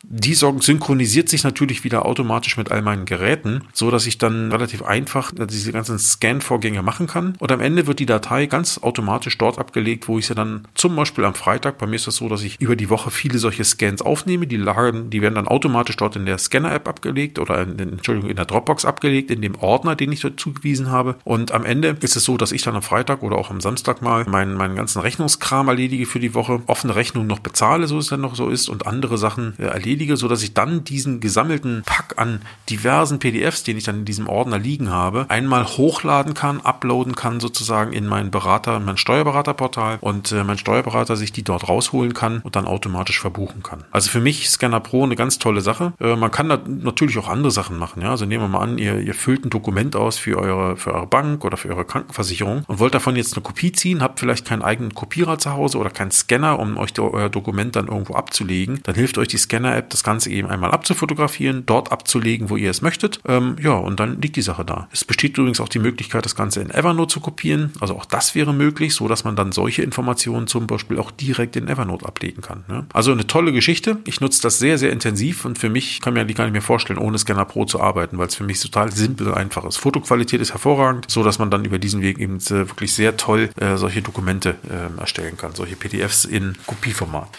Die 0.04 0.34
synchronisiert 0.34 1.30
sich 1.30 1.44
natürlich 1.44 1.84
wieder 1.84 2.06
automatisch 2.06 2.58
mit 2.58 2.72
all 2.72 2.82
meinen 2.82 3.06
Geräten, 3.06 3.62
so 3.74 3.92
dass 3.92 4.08
ich 4.08 4.18
dann 4.18 4.52
relativ 4.52 4.84
einfach 4.84 5.32
diese 5.50 5.72
ganzen 5.72 6.00
Scan-Vorgänge 6.00 6.82
machen 6.82 7.08
kann. 7.08 7.36
Und 7.40 7.52
am 7.52 7.60
Ende 7.60 7.88
wird 7.88 8.00
die 8.00 8.06
Datei 8.06 8.48
ganz 8.48 8.80
automatisch 8.80 9.38
dort 9.38 9.60
abgelegt, 9.60 10.08
wo 10.08 10.18
ich 10.18 10.28
sie 10.28 10.36
dann 10.36 10.68
zum 10.74 10.96
Beispiel 10.96 11.26
am 11.26 11.36
Freitag, 11.36 11.78
bei 11.78 11.86
mir 11.86 11.96
ist 11.96 12.08
das 12.08 12.16
so, 12.16 12.30
dass 12.30 12.44
ich 12.44 12.60
über 12.60 12.76
die 12.76 12.90
Woche 12.90 13.12
viele 13.12 13.38
solche 13.38 13.64
Scans 13.64 14.02
aufnehme. 14.02 14.48
Die 14.48 14.58
lagen, 14.58 15.10
die 15.10 15.22
werden 15.22 15.36
dann 15.36 15.48
automatisch 15.48 15.98
dort 15.98 16.16
in 16.16 16.26
der 16.26 16.38
Scanner-App 16.38 16.88
abgelegt 16.88 17.38
oder 17.38 17.62
in, 17.62 17.78
Entschuldigung, 17.78 18.30
in 18.30 18.36
der 18.36 18.46
Dropbox 18.46 18.86
abgelegt, 18.86 19.30
in 19.30 19.42
dem 19.42 19.56
Ordner, 19.56 19.96
den 19.96 20.12
ich 20.12 20.22
dort 20.22 20.40
zugewiesen 20.40 20.90
habe. 20.90 21.16
Und 21.24 21.52
am 21.52 21.64
Ende 21.64 21.96
ist 22.02 22.16
es 22.16 22.24
so, 22.24 22.38
dass 22.38 22.52
ich 22.52 22.64
dann 22.64 22.76
am 22.76 22.82
Freitag 22.82 23.22
oder 23.22 23.38
auch 23.38 23.52
am 23.52 23.62
Samstag 23.62 24.02
mal 24.02 24.26
meinen, 24.26 24.56
meinen 24.56 24.76
ganzen 24.76 25.02
Rechnungskram 25.02 25.68
erledige 25.68 26.06
für 26.06 26.20
die 26.20 26.34
Woche, 26.34 26.62
offene 26.66 26.96
Rechnungen 26.96 27.28
noch 27.28 27.40
bezahle, 27.40 27.88
so 27.88 27.98
es 27.98 28.08
dann 28.08 28.22
noch 28.22 28.36
so 28.36 28.50
ist, 28.50 28.68
und 28.68 28.88
andere 28.88 29.18
Sachen 29.18 29.54
äh, 29.60 29.66
erledige 29.66 29.91
erledige, 29.92 30.16
so 30.16 30.28
dass 30.28 30.42
ich 30.42 30.54
dann 30.54 30.84
diesen 30.86 31.20
gesammelten 31.20 31.84
Pack 31.86 32.14
an 32.16 32.42
diversen 32.70 33.20
PDFs, 33.20 33.64
den 33.64 33.78
ich 33.78 33.84
dann 33.84 34.00
in 34.00 34.06
diesem 34.06 34.28
Ordner 34.30 34.58
liegen 34.58 34.90
habe, 34.90 35.26
einmal 35.28 35.66
hochladen 35.66 36.34
kann, 36.34 36.62
uploaden 36.62 37.16
kann 37.16 37.42
sozusagen 37.42 37.92
in 37.92 38.08
meinen 38.08 38.32
Berater, 38.32 38.80
mein 38.80 38.96
Steuerberaterportal 38.96 39.98
und 40.00 40.32
äh, 40.32 40.44
mein 40.46 40.58
Steuerberater 40.58 41.18
sich 41.18 41.34
die 41.34 41.44
dort 41.44 41.68
rausholen 41.68 42.14
kann 42.14 42.40
und 42.40 42.56
dann 42.56 42.66
automatisch 42.66 43.20
verbuchen 43.20 43.64
kann. 43.64 43.84
Also 43.92 44.10
für 44.10 44.22
mich 44.22 44.50
Scanner 44.50 44.80
Pro 44.80 45.04
eine 45.04 45.16
ganz 45.16 45.40
tolle 45.40 45.62
Sache. 45.62 45.94
Äh, 46.00 46.16
man 46.16 46.32
kann 46.32 46.48
da 46.48 46.60
natürlich 46.66 47.18
auch 47.18 47.28
andere 47.28 47.52
Sachen 47.52 47.78
machen. 47.78 48.02
Ja? 48.02 48.12
Also 48.12 48.26
nehmen 48.26 48.46
wir 48.46 48.48
mal 48.48 48.64
an, 48.64 48.78
ihr, 48.78 49.00
ihr 49.00 49.14
füllt 49.14 49.46
ein 49.46 49.50
Dokument 49.50 49.96
aus 49.98 50.18
für 50.18 50.38
eure, 50.38 50.78
für 50.78 50.94
eure 50.94 51.08
Bank 51.08 51.44
oder 51.44 51.58
für 51.58 51.70
eure 51.70 51.86
Krankenversicherung 51.86 52.64
und 52.68 52.80
wollt 52.80 52.96
davon 52.96 53.18
jetzt 53.18 53.34
eine 53.34 53.44
Kopie 53.44 53.74
ziehen, 53.74 54.02
habt 54.02 54.20
vielleicht 54.20 54.46
keinen 54.46 54.62
eigenen 54.62 54.96
Kopierer 54.96 55.38
zu 55.38 55.52
Hause 55.52 55.78
oder 55.78 55.90
keinen 55.90 56.12
Scanner, 56.12 56.60
um 56.60 56.78
euch 56.78 56.98
euer 56.98 57.30
Dokument 57.30 57.76
dann 57.76 57.88
irgendwo 57.88 58.14
abzulegen. 58.14 58.80
Dann 58.84 58.96
hilft 58.96 59.18
euch 59.18 59.28
die 59.28 59.38
Scanner-App, 59.38 59.81
das 59.90 60.04
Ganze 60.04 60.30
eben 60.30 60.48
einmal 60.48 60.72
abzufotografieren, 60.72 61.66
dort 61.66 61.92
abzulegen, 61.92 62.50
wo 62.50 62.58
ihr 62.58 62.70
es 62.70 62.82
möchtet. 62.82 63.20
Ähm, 63.28 63.56
ja, 63.62 63.74
und 63.74 64.00
dann 64.00 64.22
liegt 64.22 64.36
die 64.36 64.42
Sache 64.42 64.66
da. 64.66 64.88
Es 64.92 65.06
besteht 65.06 65.38
übrigens 65.38 65.60
auch 65.60 65.70
die 65.70 65.80
Möglichkeit, 65.80 66.26
das 66.26 66.36
Ganze 66.36 66.62
in 66.62 66.70
Evernote 66.70 67.14
zu 67.14 67.20
kopieren. 67.20 67.72
Also 67.80 67.96
auch 67.96 68.06
das 68.06 68.36
wäre 68.36 68.54
möglich, 68.54 68.94
so 68.96 69.08
dass 69.08 69.24
man 69.24 69.36
dann 69.36 69.52
solche 69.52 69.84
Informationen 69.84 70.48
zum 70.48 70.68
Beispiel 70.68 71.00
auch 71.00 71.12
direkt 71.12 71.56
in 71.56 71.68
Evernote 71.68 72.06
ablegen 72.06 72.42
kann. 72.42 72.64
Ne? 72.68 72.86
Also 72.94 73.12
eine 73.12 73.28
tolle 73.28 73.52
Geschichte. 73.52 73.98
Ich 74.06 74.22
nutze 74.22 74.42
das 74.42 74.60
sehr, 74.60 74.78
sehr 74.78 74.92
intensiv 74.92 75.46
und 75.46 75.58
für 75.58 75.70
mich 75.70 76.02
kann 76.02 76.14
mir 76.14 76.26
die 76.26 76.34
gar 76.34 76.46
nicht 76.46 76.54
mehr 76.54 76.62
vorstellen, 76.62 77.00
ohne 77.00 77.18
Scanner 77.18 77.46
Pro 77.46 77.66
zu 77.66 77.82
arbeiten, 77.82 78.18
weil 78.18 78.28
es 78.28 78.36
für 78.36 78.44
mich 78.44 78.60
total 78.60 78.92
simpel 78.92 79.28
und 79.28 79.34
einfach 79.34 79.66
ist. 79.66 79.78
Fotoqualität 79.78 80.42
ist 80.42 80.52
hervorragend, 80.52 81.06
so 81.10 81.24
dass 81.24 81.40
man 81.40 81.52
dann 81.52 81.66
über 81.66 81.80
diesen 81.80 82.02
Weg 82.02 82.20
eben 82.20 82.38
äh, 82.38 82.70
wirklich 82.70 82.94
sehr 82.94 83.18
toll 83.18 83.50
äh, 83.60 83.78
solche 83.78 84.02
Dokumente 84.02 84.56
äh, 84.70 85.00
erstellen 85.00 85.38
kann, 85.38 85.54
solche 85.56 85.76
PDFs 85.76 86.26
in 86.26 86.56
Kopieformat. 86.66 87.30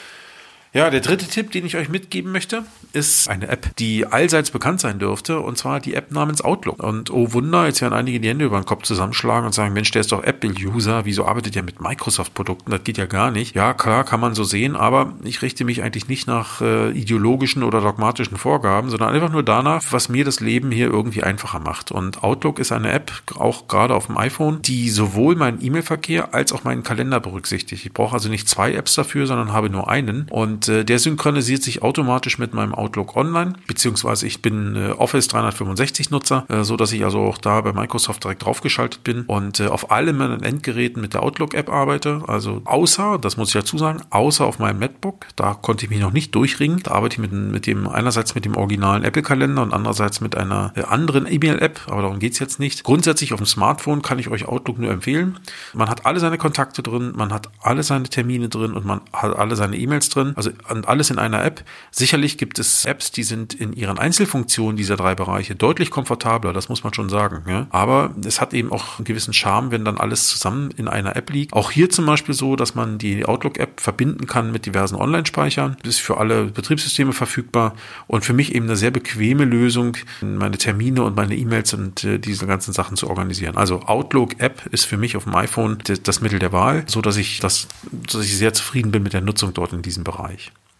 Ja, 0.74 0.88
der 0.88 1.00
dritte 1.00 1.26
Tipp, 1.26 1.50
den 1.50 1.66
ich 1.66 1.76
euch 1.76 1.90
mitgeben 1.90 2.32
möchte, 2.32 2.64
ist 2.94 3.28
eine 3.28 3.48
App, 3.48 3.76
die 3.76 4.06
allseits 4.06 4.50
bekannt 4.50 4.80
sein 4.80 4.98
dürfte, 4.98 5.38
und 5.38 5.58
zwar 5.58 5.80
die 5.80 5.94
App 5.94 6.10
namens 6.12 6.40
Outlook. 6.40 6.82
Und 6.82 7.10
oh 7.10 7.34
Wunder, 7.34 7.66
jetzt 7.66 7.82
werden 7.82 7.92
einige 7.92 8.20
die 8.20 8.28
Hände 8.30 8.46
über 8.46 8.58
den 8.58 8.64
Kopf 8.64 8.84
zusammenschlagen 8.84 9.44
und 9.44 9.52
sagen, 9.52 9.74
Mensch, 9.74 9.90
der 9.90 10.00
ist 10.00 10.12
doch 10.12 10.24
Apple-User, 10.24 11.04
wieso 11.04 11.26
arbeitet 11.26 11.56
er 11.56 11.62
mit 11.62 11.82
Microsoft-Produkten? 11.82 12.70
Das 12.70 12.84
geht 12.84 12.96
ja 12.96 13.04
gar 13.04 13.30
nicht. 13.30 13.54
Ja, 13.54 13.74
klar, 13.74 14.04
kann 14.04 14.20
man 14.20 14.34
so 14.34 14.44
sehen, 14.44 14.74
aber 14.74 15.12
ich 15.24 15.42
richte 15.42 15.66
mich 15.66 15.82
eigentlich 15.82 16.08
nicht 16.08 16.26
nach 16.26 16.62
äh, 16.62 16.90
ideologischen 16.92 17.64
oder 17.64 17.82
dogmatischen 17.82 18.38
Vorgaben, 18.38 18.88
sondern 18.88 19.12
einfach 19.12 19.30
nur 19.30 19.42
danach, 19.42 19.82
was 19.90 20.08
mir 20.08 20.24
das 20.24 20.40
Leben 20.40 20.70
hier 20.70 20.86
irgendwie 20.86 21.22
einfacher 21.22 21.60
macht. 21.60 21.92
Und 21.92 22.24
Outlook 22.24 22.58
ist 22.58 22.72
eine 22.72 22.92
App, 22.92 23.12
auch 23.34 23.68
gerade 23.68 23.94
auf 23.94 24.06
dem 24.06 24.16
iPhone, 24.16 24.62
die 24.62 24.88
sowohl 24.88 25.36
meinen 25.36 25.62
E-Mail-Verkehr 25.62 26.32
als 26.32 26.50
auch 26.50 26.64
meinen 26.64 26.82
Kalender 26.82 27.20
berücksichtigt. 27.20 27.84
Ich 27.84 27.92
brauche 27.92 28.14
also 28.14 28.30
nicht 28.30 28.48
zwei 28.48 28.72
Apps 28.72 28.94
dafür, 28.94 29.26
sondern 29.26 29.52
habe 29.52 29.68
nur 29.68 29.90
einen. 29.90 30.26
Und 30.30 30.61
äh, 30.68 30.84
der 30.84 30.98
synchronisiert 30.98 31.62
sich 31.62 31.82
automatisch 31.82 32.38
mit 32.38 32.54
meinem 32.54 32.74
Outlook 32.74 33.16
Online, 33.16 33.54
beziehungsweise 33.66 34.26
ich 34.26 34.42
bin 34.42 34.76
äh, 34.76 34.90
Office 34.90 35.28
365 35.28 36.10
Nutzer, 36.10 36.44
äh, 36.48 36.64
so 36.64 36.76
dass 36.76 36.92
ich 36.92 37.04
also 37.04 37.20
auch 37.20 37.38
da 37.38 37.60
bei 37.60 37.72
Microsoft 37.72 38.24
direkt 38.24 38.44
draufgeschaltet 38.44 39.04
bin 39.04 39.22
und 39.22 39.60
äh, 39.60 39.66
auf 39.66 39.90
allen 39.90 40.16
meinen 40.16 40.42
Endgeräten 40.42 41.00
mit 41.00 41.14
der 41.14 41.22
Outlook 41.22 41.54
App 41.54 41.70
arbeite. 41.70 42.22
Also 42.26 42.62
außer, 42.64 43.18
das 43.18 43.36
muss 43.36 43.48
ich 43.48 43.54
dazu 43.54 43.78
sagen, 43.78 44.02
außer 44.10 44.44
auf 44.44 44.58
meinem 44.58 44.78
MacBook, 44.78 45.26
da 45.36 45.54
konnte 45.54 45.84
ich 45.84 45.90
mich 45.90 46.00
noch 46.00 46.12
nicht 46.12 46.34
durchringen. 46.34 46.80
Da 46.82 46.92
arbeite 46.92 47.14
ich 47.14 47.18
mit, 47.20 47.32
mit 47.32 47.66
dem 47.66 47.88
einerseits 47.88 48.34
mit 48.34 48.44
dem 48.44 48.56
originalen 48.56 49.04
Apple 49.04 49.22
Kalender 49.22 49.62
und 49.62 49.72
andererseits 49.72 50.20
mit 50.20 50.36
einer 50.36 50.72
äh, 50.76 50.82
anderen 50.82 51.30
E-Mail 51.30 51.58
App, 51.60 51.80
aber 51.86 52.02
darum 52.02 52.18
geht's 52.18 52.38
jetzt 52.38 52.60
nicht. 52.60 52.84
Grundsätzlich 52.84 53.32
auf 53.32 53.40
dem 53.40 53.46
Smartphone 53.46 54.02
kann 54.02 54.18
ich 54.18 54.28
euch 54.28 54.46
Outlook 54.46 54.78
nur 54.78 54.90
empfehlen. 54.90 55.38
Man 55.74 55.88
hat 55.88 56.06
alle 56.06 56.20
seine 56.20 56.38
Kontakte 56.38 56.82
drin, 56.82 57.12
man 57.14 57.32
hat 57.32 57.50
alle 57.60 57.82
seine 57.82 58.04
Termine 58.04 58.48
drin 58.48 58.72
und 58.72 58.84
man 58.84 59.00
hat 59.12 59.36
alle 59.36 59.56
seine 59.56 59.76
E-Mails 59.76 60.08
drin. 60.08 60.32
Also 60.36 60.50
und 60.68 60.88
alles 60.88 61.10
in 61.10 61.18
einer 61.18 61.44
App. 61.44 61.64
Sicherlich 61.90 62.38
gibt 62.38 62.58
es 62.58 62.84
Apps, 62.84 63.12
die 63.12 63.22
sind 63.22 63.54
in 63.54 63.72
ihren 63.72 63.98
Einzelfunktionen 63.98 64.76
dieser 64.76 64.96
drei 64.96 65.14
Bereiche 65.14 65.54
deutlich 65.54 65.90
komfortabler, 65.90 66.52
das 66.52 66.68
muss 66.68 66.84
man 66.84 66.94
schon 66.94 67.08
sagen. 67.08 67.44
Ja? 67.48 67.66
Aber 67.70 68.14
es 68.24 68.40
hat 68.40 68.54
eben 68.54 68.72
auch 68.72 68.98
einen 68.98 69.04
gewissen 69.04 69.32
Charme, 69.32 69.70
wenn 69.70 69.84
dann 69.84 69.98
alles 69.98 70.28
zusammen 70.28 70.70
in 70.76 70.88
einer 70.88 71.16
App 71.16 71.30
liegt. 71.30 71.52
Auch 71.52 71.70
hier 71.70 71.90
zum 71.90 72.06
Beispiel 72.06 72.34
so, 72.34 72.56
dass 72.56 72.74
man 72.74 72.98
die 72.98 73.24
Outlook-App 73.24 73.80
verbinden 73.80 74.26
kann 74.26 74.52
mit 74.52 74.66
diversen 74.66 74.96
Online-Speichern. 74.96 75.76
Das 75.82 75.94
ist 75.94 76.00
für 76.00 76.18
alle 76.18 76.46
Betriebssysteme 76.46 77.12
verfügbar 77.12 77.74
und 78.06 78.24
für 78.24 78.32
mich 78.32 78.54
eben 78.54 78.66
eine 78.66 78.76
sehr 78.76 78.90
bequeme 78.90 79.44
Lösung, 79.44 79.96
meine 80.20 80.58
Termine 80.58 81.02
und 81.02 81.16
meine 81.16 81.36
E-Mails 81.36 81.74
und 81.74 82.04
äh, 82.04 82.18
diese 82.18 82.46
ganzen 82.46 82.72
Sachen 82.72 82.96
zu 82.96 83.08
organisieren. 83.08 83.56
Also 83.56 83.82
Outlook-App 83.82 84.66
ist 84.72 84.84
für 84.84 84.96
mich 84.96 85.16
auf 85.16 85.24
dem 85.24 85.34
iPhone 85.34 85.78
das 86.02 86.20
Mittel 86.20 86.38
der 86.38 86.52
Wahl, 86.52 86.84
so 86.86 87.00
dass 87.00 87.16
ich 87.16 87.40
das, 87.40 87.68
dass 87.90 88.24
ich 88.24 88.36
sehr 88.36 88.52
zufrieden 88.52 88.90
bin 88.90 89.02
mit 89.02 89.12
der 89.12 89.20
Nutzung 89.20 89.54
dort 89.54 89.72
in 89.72 89.82
diesem 89.82 90.04
Bereich. 90.04 90.41
Österreich. 90.42 90.71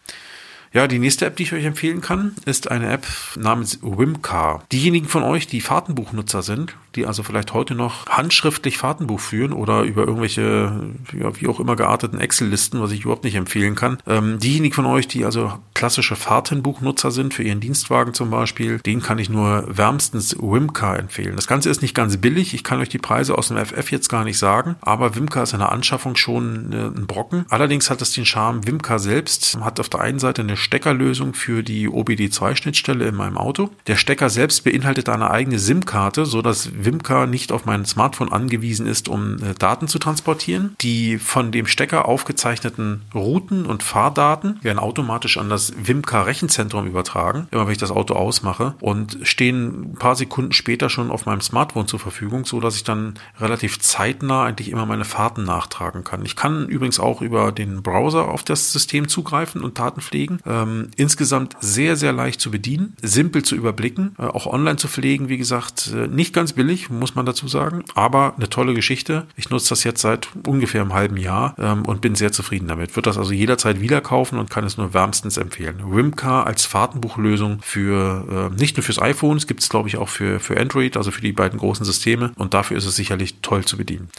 Ja, 0.73 0.87
die 0.87 0.97
nächste 0.97 1.27
App, 1.27 1.35
die 1.35 1.43
ich 1.43 1.53
euch 1.53 1.65
empfehlen 1.65 2.01
kann, 2.01 2.33
ist 2.47 2.71
eine 2.71 2.91
App 2.91 3.05
namens 3.35 3.77
Wimcar. 3.83 4.63
Diejenigen 4.71 5.07
von 5.07 5.21
euch, 5.21 5.45
die 5.45 5.61
Fahrtenbuchnutzer 5.61 6.41
sind, 6.41 6.75
die 6.95 7.05
also 7.05 7.21
vielleicht 7.21 7.53
heute 7.53 7.75
noch 7.75 8.07
handschriftlich 8.07 8.79
Fahrtenbuch 8.79 9.19
führen 9.19 9.53
oder 9.53 9.83
über 9.83 10.01
irgendwelche, 10.01 10.93
ja, 11.17 11.39
wie 11.39 11.47
auch 11.47 11.59
immer 11.59 11.75
gearteten 11.75 12.19
Excel-Listen, 12.19 12.81
was 12.81 12.91
ich 12.91 13.01
überhaupt 13.01 13.23
nicht 13.23 13.35
empfehlen 13.35 13.75
kann. 13.75 13.99
Ähm, 14.07 14.39
diejenigen 14.39 14.73
von 14.73 14.85
euch, 14.85 15.07
die 15.07 15.25
also 15.25 15.53
klassische 15.75 16.15
Fahrtenbuchnutzer 16.15 17.11
sind, 17.11 17.33
für 17.33 17.43
ihren 17.43 17.59
Dienstwagen 17.59 18.13
zum 18.13 18.29
Beispiel, 18.29 18.79
denen 18.79 19.01
kann 19.01 19.19
ich 19.19 19.29
nur 19.29 19.65
wärmstens 19.67 20.35
Wimcar 20.39 20.97
empfehlen. 20.97 21.35
Das 21.35 21.47
Ganze 21.47 21.69
ist 21.69 21.81
nicht 21.81 21.95
ganz 21.95 22.17
billig. 22.17 22.53
Ich 22.53 22.63
kann 22.63 22.79
euch 22.79 22.89
die 22.89 22.99
Preise 22.99 23.37
aus 23.37 23.49
dem 23.49 23.57
FF 23.57 23.91
jetzt 23.91 24.09
gar 24.09 24.23
nicht 24.23 24.37
sagen, 24.37 24.75
aber 24.81 25.15
Wimcar 25.15 25.43
ist 25.43 25.53
in 25.53 25.59
der 25.59 25.71
Anschaffung 25.71 26.15
schon 26.15 26.73
äh, 26.73 26.85
ein 26.85 27.05
Brocken. 27.07 27.45
Allerdings 27.49 27.89
hat 27.89 28.01
es 28.01 28.11
den 28.11 28.25
Charme, 28.25 28.65
Wimcar 28.65 28.99
selbst 28.99 29.57
hat 29.59 29.79
auf 29.79 29.89
der 29.89 30.01
einen 30.01 30.19
Seite 30.19 30.41
eine 30.41 30.57
Steckerlösung 30.63 31.33
für 31.33 31.61
die 31.61 31.87
OBD2-Schnittstelle 31.89 33.07
in 33.07 33.15
meinem 33.15 33.37
Auto. 33.37 33.69
Der 33.87 33.97
Stecker 33.97 34.29
selbst 34.29 34.63
beinhaltet 34.63 35.09
eine 35.09 35.29
eigene 35.29 35.59
SIM-Karte, 35.59 36.25
so 36.25 36.41
dass 36.41 36.71
Wimcar 36.73 37.27
nicht 37.27 37.51
auf 37.51 37.65
mein 37.65 37.85
Smartphone 37.85 38.31
angewiesen 38.31 38.87
ist, 38.87 39.07
um 39.07 39.35
äh, 39.43 39.53
Daten 39.57 39.87
zu 39.87 39.99
transportieren. 39.99 40.75
Die 40.81 41.17
von 41.17 41.51
dem 41.51 41.67
Stecker 41.67 42.07
aufgezeichneten 42.07 43.03
Routen 43.13 43.65
und 43.65 43.83
Fahrdaten 43.83 44.59
werden 44.63 44.79
automatisch 44.79 45.37
an 45.37 45.49
das 45.49 45.73
Wimcar 45.77 46.25
Rechenzentrum 46.25 46.87
übertragen, 46.87 47.47
immer 47.51 47.65
wenn 47.65 47.73
ich 47.73 47.77
das 47.77 47.91
Auto 47.91 48.15
ausmache 48.15 48.75
und 48.79 49.17
stehen 49.23 49.93
ein 49.93 49.95
paar 49.95 50.15
Sekunden 50.15 50.53
später 50.53 50.89
schon 50.89 51.11
auf 51.11 51.25
meinem 51.25 51.41
Smartphone 51.41 51.87
zur 51.87 51.99
Verfügung, 51.99 52.45
so 52.45 52.59
dass 52.59 52.75
ich 52.75 52.83
dann 52.83 53.15
relativ 53.39 53.79
zeitnah 53.79 54.45
eigentlich 54.45 54.69
immer 54.69 54.85
meine 54.85 55.05
Fahrten 55.05 55.43
nachtragen 55.43 56.03
kann. 56.03 56.25
Ich 56.25 56.35
kann 56.35 56.67
übrigens 56.67 56.99
auch 56.99 57.21
über 57.21 57.51
den 57.51 57.83
Browser 57.83 58.29
auf 58.29 58.43
das 58.43 58.71
System 58.71 59.07
zugreifen 59.07 59.61
und 59.61 59.79
Daten 59.79 60.01
pflegen. 60.01 60.39
Ähm, 60.53 60.89
insgesamt 60.95 61.55
sehr, 61.61 61.95
sehr 61.95 62.13
leicht 62.13 62.39
zu 62.39 62.51
bedienen, 62.51 62.95
simpel 63.01 63.43
zu 63.43 63.55
überblicken, 63.55 64.15
äh, 64.19 64.23
auch 64.23 64.45
online 64.45 64.77
zu 64.77 64.87
pflegen, 64.87 65.29
wie 65.29 65.37
gesagt, 65.37 65.91
äh, 65.93 66.07
nicht 66.07 66.33
ganz 66.33 66.53
billig 66.53 66.89
muss 66.89 67.15
man 67.15 67.25
dazu 67.25 67.47
sagen, 67.47 67.83
aber 67.95 68.33
eine 68.37 68.49
tolle 68.49 68.73
Geschichte. 68.73 69.25
Ich 69.35 69.49
nutze 69.49 69.69
das 69.69 69.83
jetzt 69.83 70.01
seit 70.01 70.29
ungefähr 70.45 70.81
einem 70.81 70.93
halben 70.93 71.17
Jahr 71.17 71.55
ähm, 71.57 71.85
und 71.85 72.01
bin 72.01 72.15
sehr 72.15 72.31
zufrieden 72.31 72.67
damit. 72.67 72.95
Wird 72.95 73.07
das 73.07 73.17
also 73.17 73.31
jederzeit 73.31 73.81
wieder 73.81 74.01
kaufen 74.01 74.37
und 74.37 74.49
kann 74.49 74.63
es 74.63 74.77
nur 74.77 74.93
wärmstens 74.93 75.37
empfehlen. 75.37 75.81
Rimcar 75.81 76.45
als 76.45 76.65
Fahrtenbuchlösung 76.65 77.59
für 77.61 78.51
äh, 78.53 78.59
nicht 78.59 78.77
nur 78.77 78.83
fürs 78.83 79.01
iPhone, 79.01 79.37
es 79.37 79.47
gibt 79.47 79.61
es 79.61 79.69
glaube 79.69 79.89
ich 79.89 79.97
auch 79.97 80.09
für, 80.09 80.39
für 80.39 80.59
Android, 80.59 80.97
also 80.97 81.11
für 81.11 81.21
die 81.21 81.31
beiden 81.31 81.57
großen 81.57 81.85
Systeme 81.85 82.31
und 82.35 82.53
dafür 82.53 82.77
ist 82.77 82.85
es 82.85 82.95
sicherlich 82.95 83.39
toll 83.41 83.65
zu 83.65 83.77
bedienen. 83.77 84.09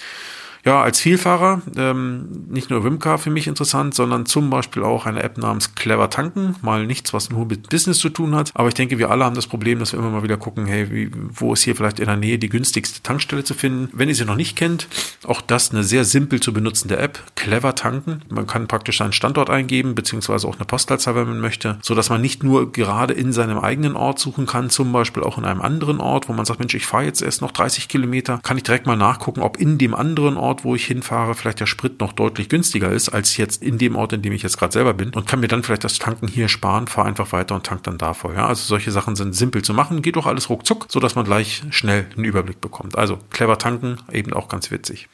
Ja, 0.64 0.82
als 0.82 0.98
Vielfahrer, 0.98 1.60
ähm, 1.76 2.46
nicht 2.48 2.70
nur 2.70 2.84
Wimcar 2.84 3.18
für 3.18 3.28
mich 3.28 3.46
interessant, 3.46 3.94
sondern 3.94 4.24
zum 4.24 4.48
Beispiel 4.48 4.82
auch 4.82 5.04
eine 5.04 5.22
App 5.22 5.36
namens 5.36 5.74
Clever 5.74 6.08
Tanken. 6.08 6.56
Mal 6.62 6.86
nichts, 6.86 7.12
was 7.12 7.28
nur 7.28 7.44
mit 7.44 7.68
Business 7.68 7.98
zu 7.98 8.08
tun 8.08 8.34
hat. 8.34 8.50
Aber 8.54 8.68
ich 8.68 8.74
denke, 8.74 8.96
wir 8.96 9.10
alle 9.10 9.26
haben 9.26 9.36
das 9.36 9.46
Problem, 9.46 9.78
dass 9.78 9.92
wir 9.92 9.98
immer 9.98 10.08
mal 10.08 10.22
wieder 10.22 10.38
gucken, 10.38 10.64
hey, 10.64 10.90
wie, 10.90 11.10
wo 11.12 11.52
ist 11.52 11.64
hier 11.64 11.76
vielleicht 11.76 12.00
in 12.00 12.06
der 12.06 12.16
Nähe 12.16 12.38
die 12.38 12.48
günstigste 12.48 13.02
Tankstelle 13.02 13.44
zu 13.44 13.52
finden? 13.52 13.90
Wenn 13.92 14.08
ihr 14.08 14.14
sie 14.14 14.24
noch 14.24 14.36
nicht 14.36 14.56
kennt, 14.56 14.88
auch 15.26 15.42
das 15.42 15.70
eine 15.70 15.84
sehr 15.84 16.06
simpel 16.06 16.40
zu 16.40 16.54
benutzende 16.54 16.96
App. 16.96 17.22
Clever 17.36 17.74
Tanken. 17.74 18.22
Man 18.30 18.46
kann 18.46 18.66
praktisch 18.66 18.98
seinen 18.98 19.12
Standort 19.12 19.50
eingeben, 19.50 19.94
beziehungsweise 19.94 20.48
auch 20.48 20.56
eine 20.56 20.64
Postleitzahl, 20.64 21.14
wenn 21.14 21.28
man 21.28 21.40
möchte, 21.40 21.78
so 21.82 21.94
dass 21.94 22.08
man 22.08 22.22
nicht 22.22 22.42
nur 22.42 22.72
gerade 22.72 23.12
in 23.12 23.34
seinem 23.34 23.58
eigenen 23.58 23.96
Ort 23.96 24.18
suchen 24.18 24.46
kann, 24.46 24.70
zum 24.70 24.92
Beispiel 24.92 25.24
auch 25.24 25.36
in 25.36 25.44
einem 25.44 25.60
anderen 25.60 26.00
Ort, 26.00 26.30
wo 26.30 26.32
man 26.32 26.46
sagt, 26.46 26.58
Mensch, 26.58 26.74
ich 26.74 26.86
fahre 26.86 27.04
jetzt 27.04 27.20
erst 27.20 27.42
noch 27.42 27.50
30 27.50 27.88
Kilometer, 27.88 28.40
kann 28.42 28.56
ich 28.56 28.62
direkt 28.62 28.86
mal 28.86 28.96
nachgucken, 28.96 29.42
ob 29.42 29.58
in 29.58 29.76
dem 29.76 29.94
anderen 29.94 30.38
Ort 30.38 30.53
Ort, 30.54 30.64
wo 30.64 30.76
ich 30.76 30.86
hinfahre, 30.86 31.34
vielleicht 31.34 31.58
der 31.58 31.66
Sprit 31.66 31.98
noch 31.98 32.12
deutlich 32.12 32.48
günstiger 32.48 32.92
ist, 32.92 33.08
als 33.08 33.36
jetzt 33.36 33.60
in 33.60 33.76
dem 33.76 33.96
Ort, 33.96 34.12
in 34.12 34.22
dem 34.22 34.32
ich 34.32 34.44
jetzt 34.44 34.56
gerade 34.56 34.72
selber 34.72 34.94
bin 34.94 35.10
und 35.10 35.26
kann 35.26 35.40
mir 35.40 35.48
dann 35.48 35.64
vielleicht 35.64 35.82
das 35.82 35.98
Tanken 35.98 36.28
hier 36.28 36.48
sparen, 36.48 36.86
fahre 36.86 37.08
einfach 37.08 37.32
weiter 37.32 37.56
und 37.56 37.66
tank 37.66 37.82
dann 37.82 37.98
da. 37.98 38.14
Ja, 38.36 38.46
also 38.46 38.62
solche 38.62 38.92
Sachen 38.92 39.16
sind 39.16 39.34
simpel 39.34 39.62
zu 39.62 39.74
machen, 39.74 40.00
geht 40.00 40.14
doch 40.14 40.26
alles 40.26 40.48
ruckzuck, 40.48 40.86
so 40.88 41.00
dass 41.00 41.16
man 41.16 41.24
gleich 41.24 41.64
schnell 41.70 42.06
einen 42.14 42.24
Überblick 42.24 42.60
bekommt. 42.60 42.96
Also 42.96 43.18
clever 43.30 43.58
tanken, 43.58 43.96
eben 44.12 44.32
auch 44.32 44.48
ganz 44.48 44.70
witzig. 44.70 45.08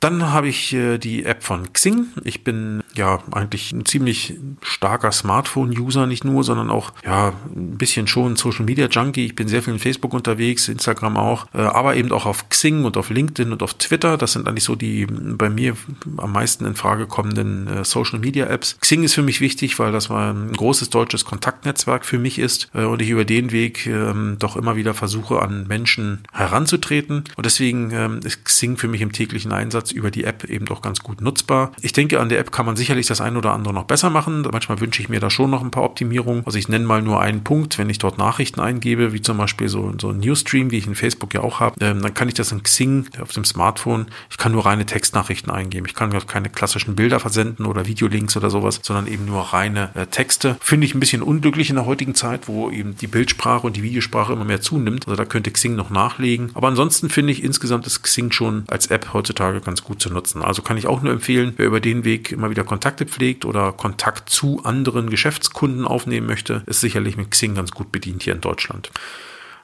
Dann 0.00 0.32
habe 0.32 0.48
ich 0.48 0.72
äh, 0.72 0.96
die 0.96 1.24
App 1.24 1.42
von 1.42 1.72
Xing. 1.74 2.06
Ich 2.24 2.42
bin 2.42 2.82
ja 2.94 3.18
eigentlich 3.32 3.70
ein 3.72 3.84
ziemlich 3.84 4.34
starker 4.62 5.12
Smartphone-User, 5.12 6.06
nicht 6.06 6.24
nur, 6.24 6.42
sondern 6.42 6.70
auch 6.70 6.92
ja 7.04 7.34
ein 7.54 7.76
bisschen 7.76 8.06
schon 8.06 8.36
Social 8.36 8.64
Media 8.64 8.86
Junkie. 8.86 9.26
Ich 9.26 9.36
bin 9.36 9.46
sehr 9.46 9.62
viel 9.62 9.74
in 9.74 9.78
Facebook 9.78 10.14
unterwegs, 10.14 10.68
Instagram 10.68 11.18
auch, 11.18 11.46
äh, 11.52 11.58
aber 11.58 11.96
eben 11.96 12.12
auch 12.12 12.24
auf 12.24 12.48
Xing 12.48 12.84
und 12.84 12.96
auf 12.96 13.10
LinkedIn 13.10 13.52
und 13.52 13.62
auf 13.62 13.74
Twitter. 13.74 14.16
Das 14.16 14.32
sind 14.32 14.48
eigentlich 14.48 14.64
so 14.64 14.74
die 14.74 15.06
bei 15.06 15.50
mir 15.50 15.76
am 16.16 16.32
meisten 16.32 16.64
in 16.64 16.76
Frage 16.76 17.06
kommenden 17.06 17.68
äh, 17.68 17.84
Social 17.84 18.20
Media 18.20 18.46
Apps. 18.46 18.78
Xing 18.80 19.02
ist 19.02 19.14
für 19.14 19.22
mich 19.22 19.42
wichtig, 19.42 19.78
weil 19.78 19.92
das 19.92 20.08
mal 20.08 20.32
ein 20.32 20.52
großes 20.52 20.88
deutsches 20.88 21.26
Kontaktnetzwerk 21.26 22.06
für 22.06 22.18
mich 22.18 22.38
ist 22.38 22.70
äh, 22.74 22.84
und 22.84 23.02
ich 23.02 23.10
über 23.10 23.26
den 23.26 23.52
Weg 23.52 23.86
ähm, 23.86 24.36
doch 24.38 24.56
immer 24.56 24.76
wieder 24.76 24.94
versuche, 24.94 25.42
an 25.42 25.66
Menschen 25.68 26.22
heranzutreten. 26.32 27.24
Und 27.36 27.44
deswegen 27.44 27.90
ähm, 27.90 28.20
ist 28.24 28.46
Xing 28.46 28.78
für 28.78 28.88
mich 28.88 29.02
im 29.02 29.12
täglichen 29.12 29.52
Einsatz 29.52 29.89
über 29.92 30.10
die 30.10 30.24
App 30.24 30.44
eben 30.44 30.66
doch 30.66 30.82
ganz 30.82 31.00
gut 31.00 31.20
nutzbar. 31.20 31.72
Ich 31.80 31.92
denke, 31.92 32.20
an 32.20 32.28
der 32.28 32.38
App 32.38 32.52
kann 32.52 32.66
man 32.66 32.76
sicherlich 32.76 33.06
das 33.06 33.20
ein 33.20 33.36
oder 33.36 33.52
andere 33.52 33.74
noch 33.74 33.84
besser 33.84 34.10
machen. 34.10 34.46
Manchmal 34.50 34.80
wünsche 34.80 35.02
ich 35.02 35.08
mir 35.08 35.20
da 35.20 35.30
schon 35.30 35.50
noch 35.50 35.62
ein 35.62 35.70
paar 35.70 35.84
Optimierungen. 35.84 36.42
Also 36.46 36.58
ich 36.58 36.68
nenne 36.68 36.84
mal 36.84 37.02
nur 37.02 37.20
einen 37.20 37.44
Punkt, 37.44 37.78
wenn 37.78 37.90
ich 37.90 37.98
dort 37.98 38.18
Nachrichten 38.18 38.60
eingebe, 38.60 39.12
wie 39.12 39.22
zum 39.22 39.38
Beispiel 39.38 39.68
so, 39.68 39.92
so 40.00 40.10
ein 40.10 40.20
Newsstream, 40.20 40.70
wie 40.70 40.78
ich 40.78 40.86
in 40.86 40.94
Facebook 40.94 41.34
ja 41.34 41.40
auch 41.40 41.60
habe, 41.60 41.76
ähm, 41.84 42.02
dann 42.02 42.14
kann 42.14 42.28
ich 42.28 42.34
das 42.34 42.52
in 42.52 42.62
Xing 42.62 43.06
auf 43.20 43.32
dem 43.32 43.44
Smartphone, 43.44 44.06
ich 44.30 44.38
kann 44.38 44.52
nur 44.52 44.66
reine 44.66 44.86
Textnachrichten 44.86 45.50
eingeben. 45.50 45.86
Ich 45.86 45.94
kann 45.94 46.10
keine 46.26 46.48
klassischen 46.48 46.94
Bilder 46.94 47.20
versenden 47.20 47.66
oder 47.66 47.86
Videolinks 47.86 48.36
oder 48.36 48.50
sowas, 48.50 48.80
sondern 48.82 49.06
eben 49.06 49.24
nur 49.24 49.42
reine 49.42 49.90
äh, 49.94 50.06
Texte. 50.06 50.56
Finde 50.60 50.86
ich 50.86 50.94
ein 50.94 51.00
bisschen 51.00 51.22
unglücklich 51.22 51.70
in 51.70 51.76
der 51.76 51.86
heutigen 51.86 52.14
Zeit, 52.14 52.48
wo 52.48 52.70
eben 52.70 52.96
die 52.96 53.06
Bildsprache 53.06 53.66
und 53.66 53.76
die 53.76 53.82
Videosprache 53.82 54.32
immer 54.32 54.44
mehr 54.44 54.60
zunimmt. 54.60 55.06
Also 55.06 55.16
da 55.16 55.24
könnte 55.24 55.50
Xing 55.50 55.74
noch 55.76 55.90
nachlegen. 55.90 56.50
Aber 56.54 56.68
ansonsten 56.68 57.08
finde 57.08 57.32
ich 57.32 57.42
insgesamt 57.42 57.86
ist 57.86 58.02
Xing 58.02 58.32
schon 58.32 58.64
als 58.68 58.88
App 58.88 59.12
heutzutage 59.12 59.60
ganz 59.60 59.79
gut 59.84 60.00
zu 60.00 60.10
nutzen. 60.10 60.42
Also 60.42 60.62
kann 60.62 60.76
ich 60.76 60.86
auch 60.86 61.02
nur 61.02 61.12
empfehlen, 61.12 61.54
wer 61.56 61.66
über 61.66 61.80
den 61.80 62.04
Weg 62.04 62.32
immer 62.32 62.50
wieder 62.50 62.64
Kontakte 62.64 63.06
pflegt 63.06 63.44
oder 63.44 63.72
Kontakt 63.72 64.30
zu 64.30 64.62
anderen 64.64 65.10
Geschäftskunden 65.10 65.86
aufnehmen 65.86 66.26
möchte, 66.26 66.62
ist 66.66 66.80
sicherlich 66.80 67.16
mit 67.16 67.30
Xing 67.30 67.54
ganz 67.54 67.70
gut 67.70 67.92
bedient 67.92 68.22
hier 68.22 68.34
in 68.34 68.40
Deutschland. 68.40 68.90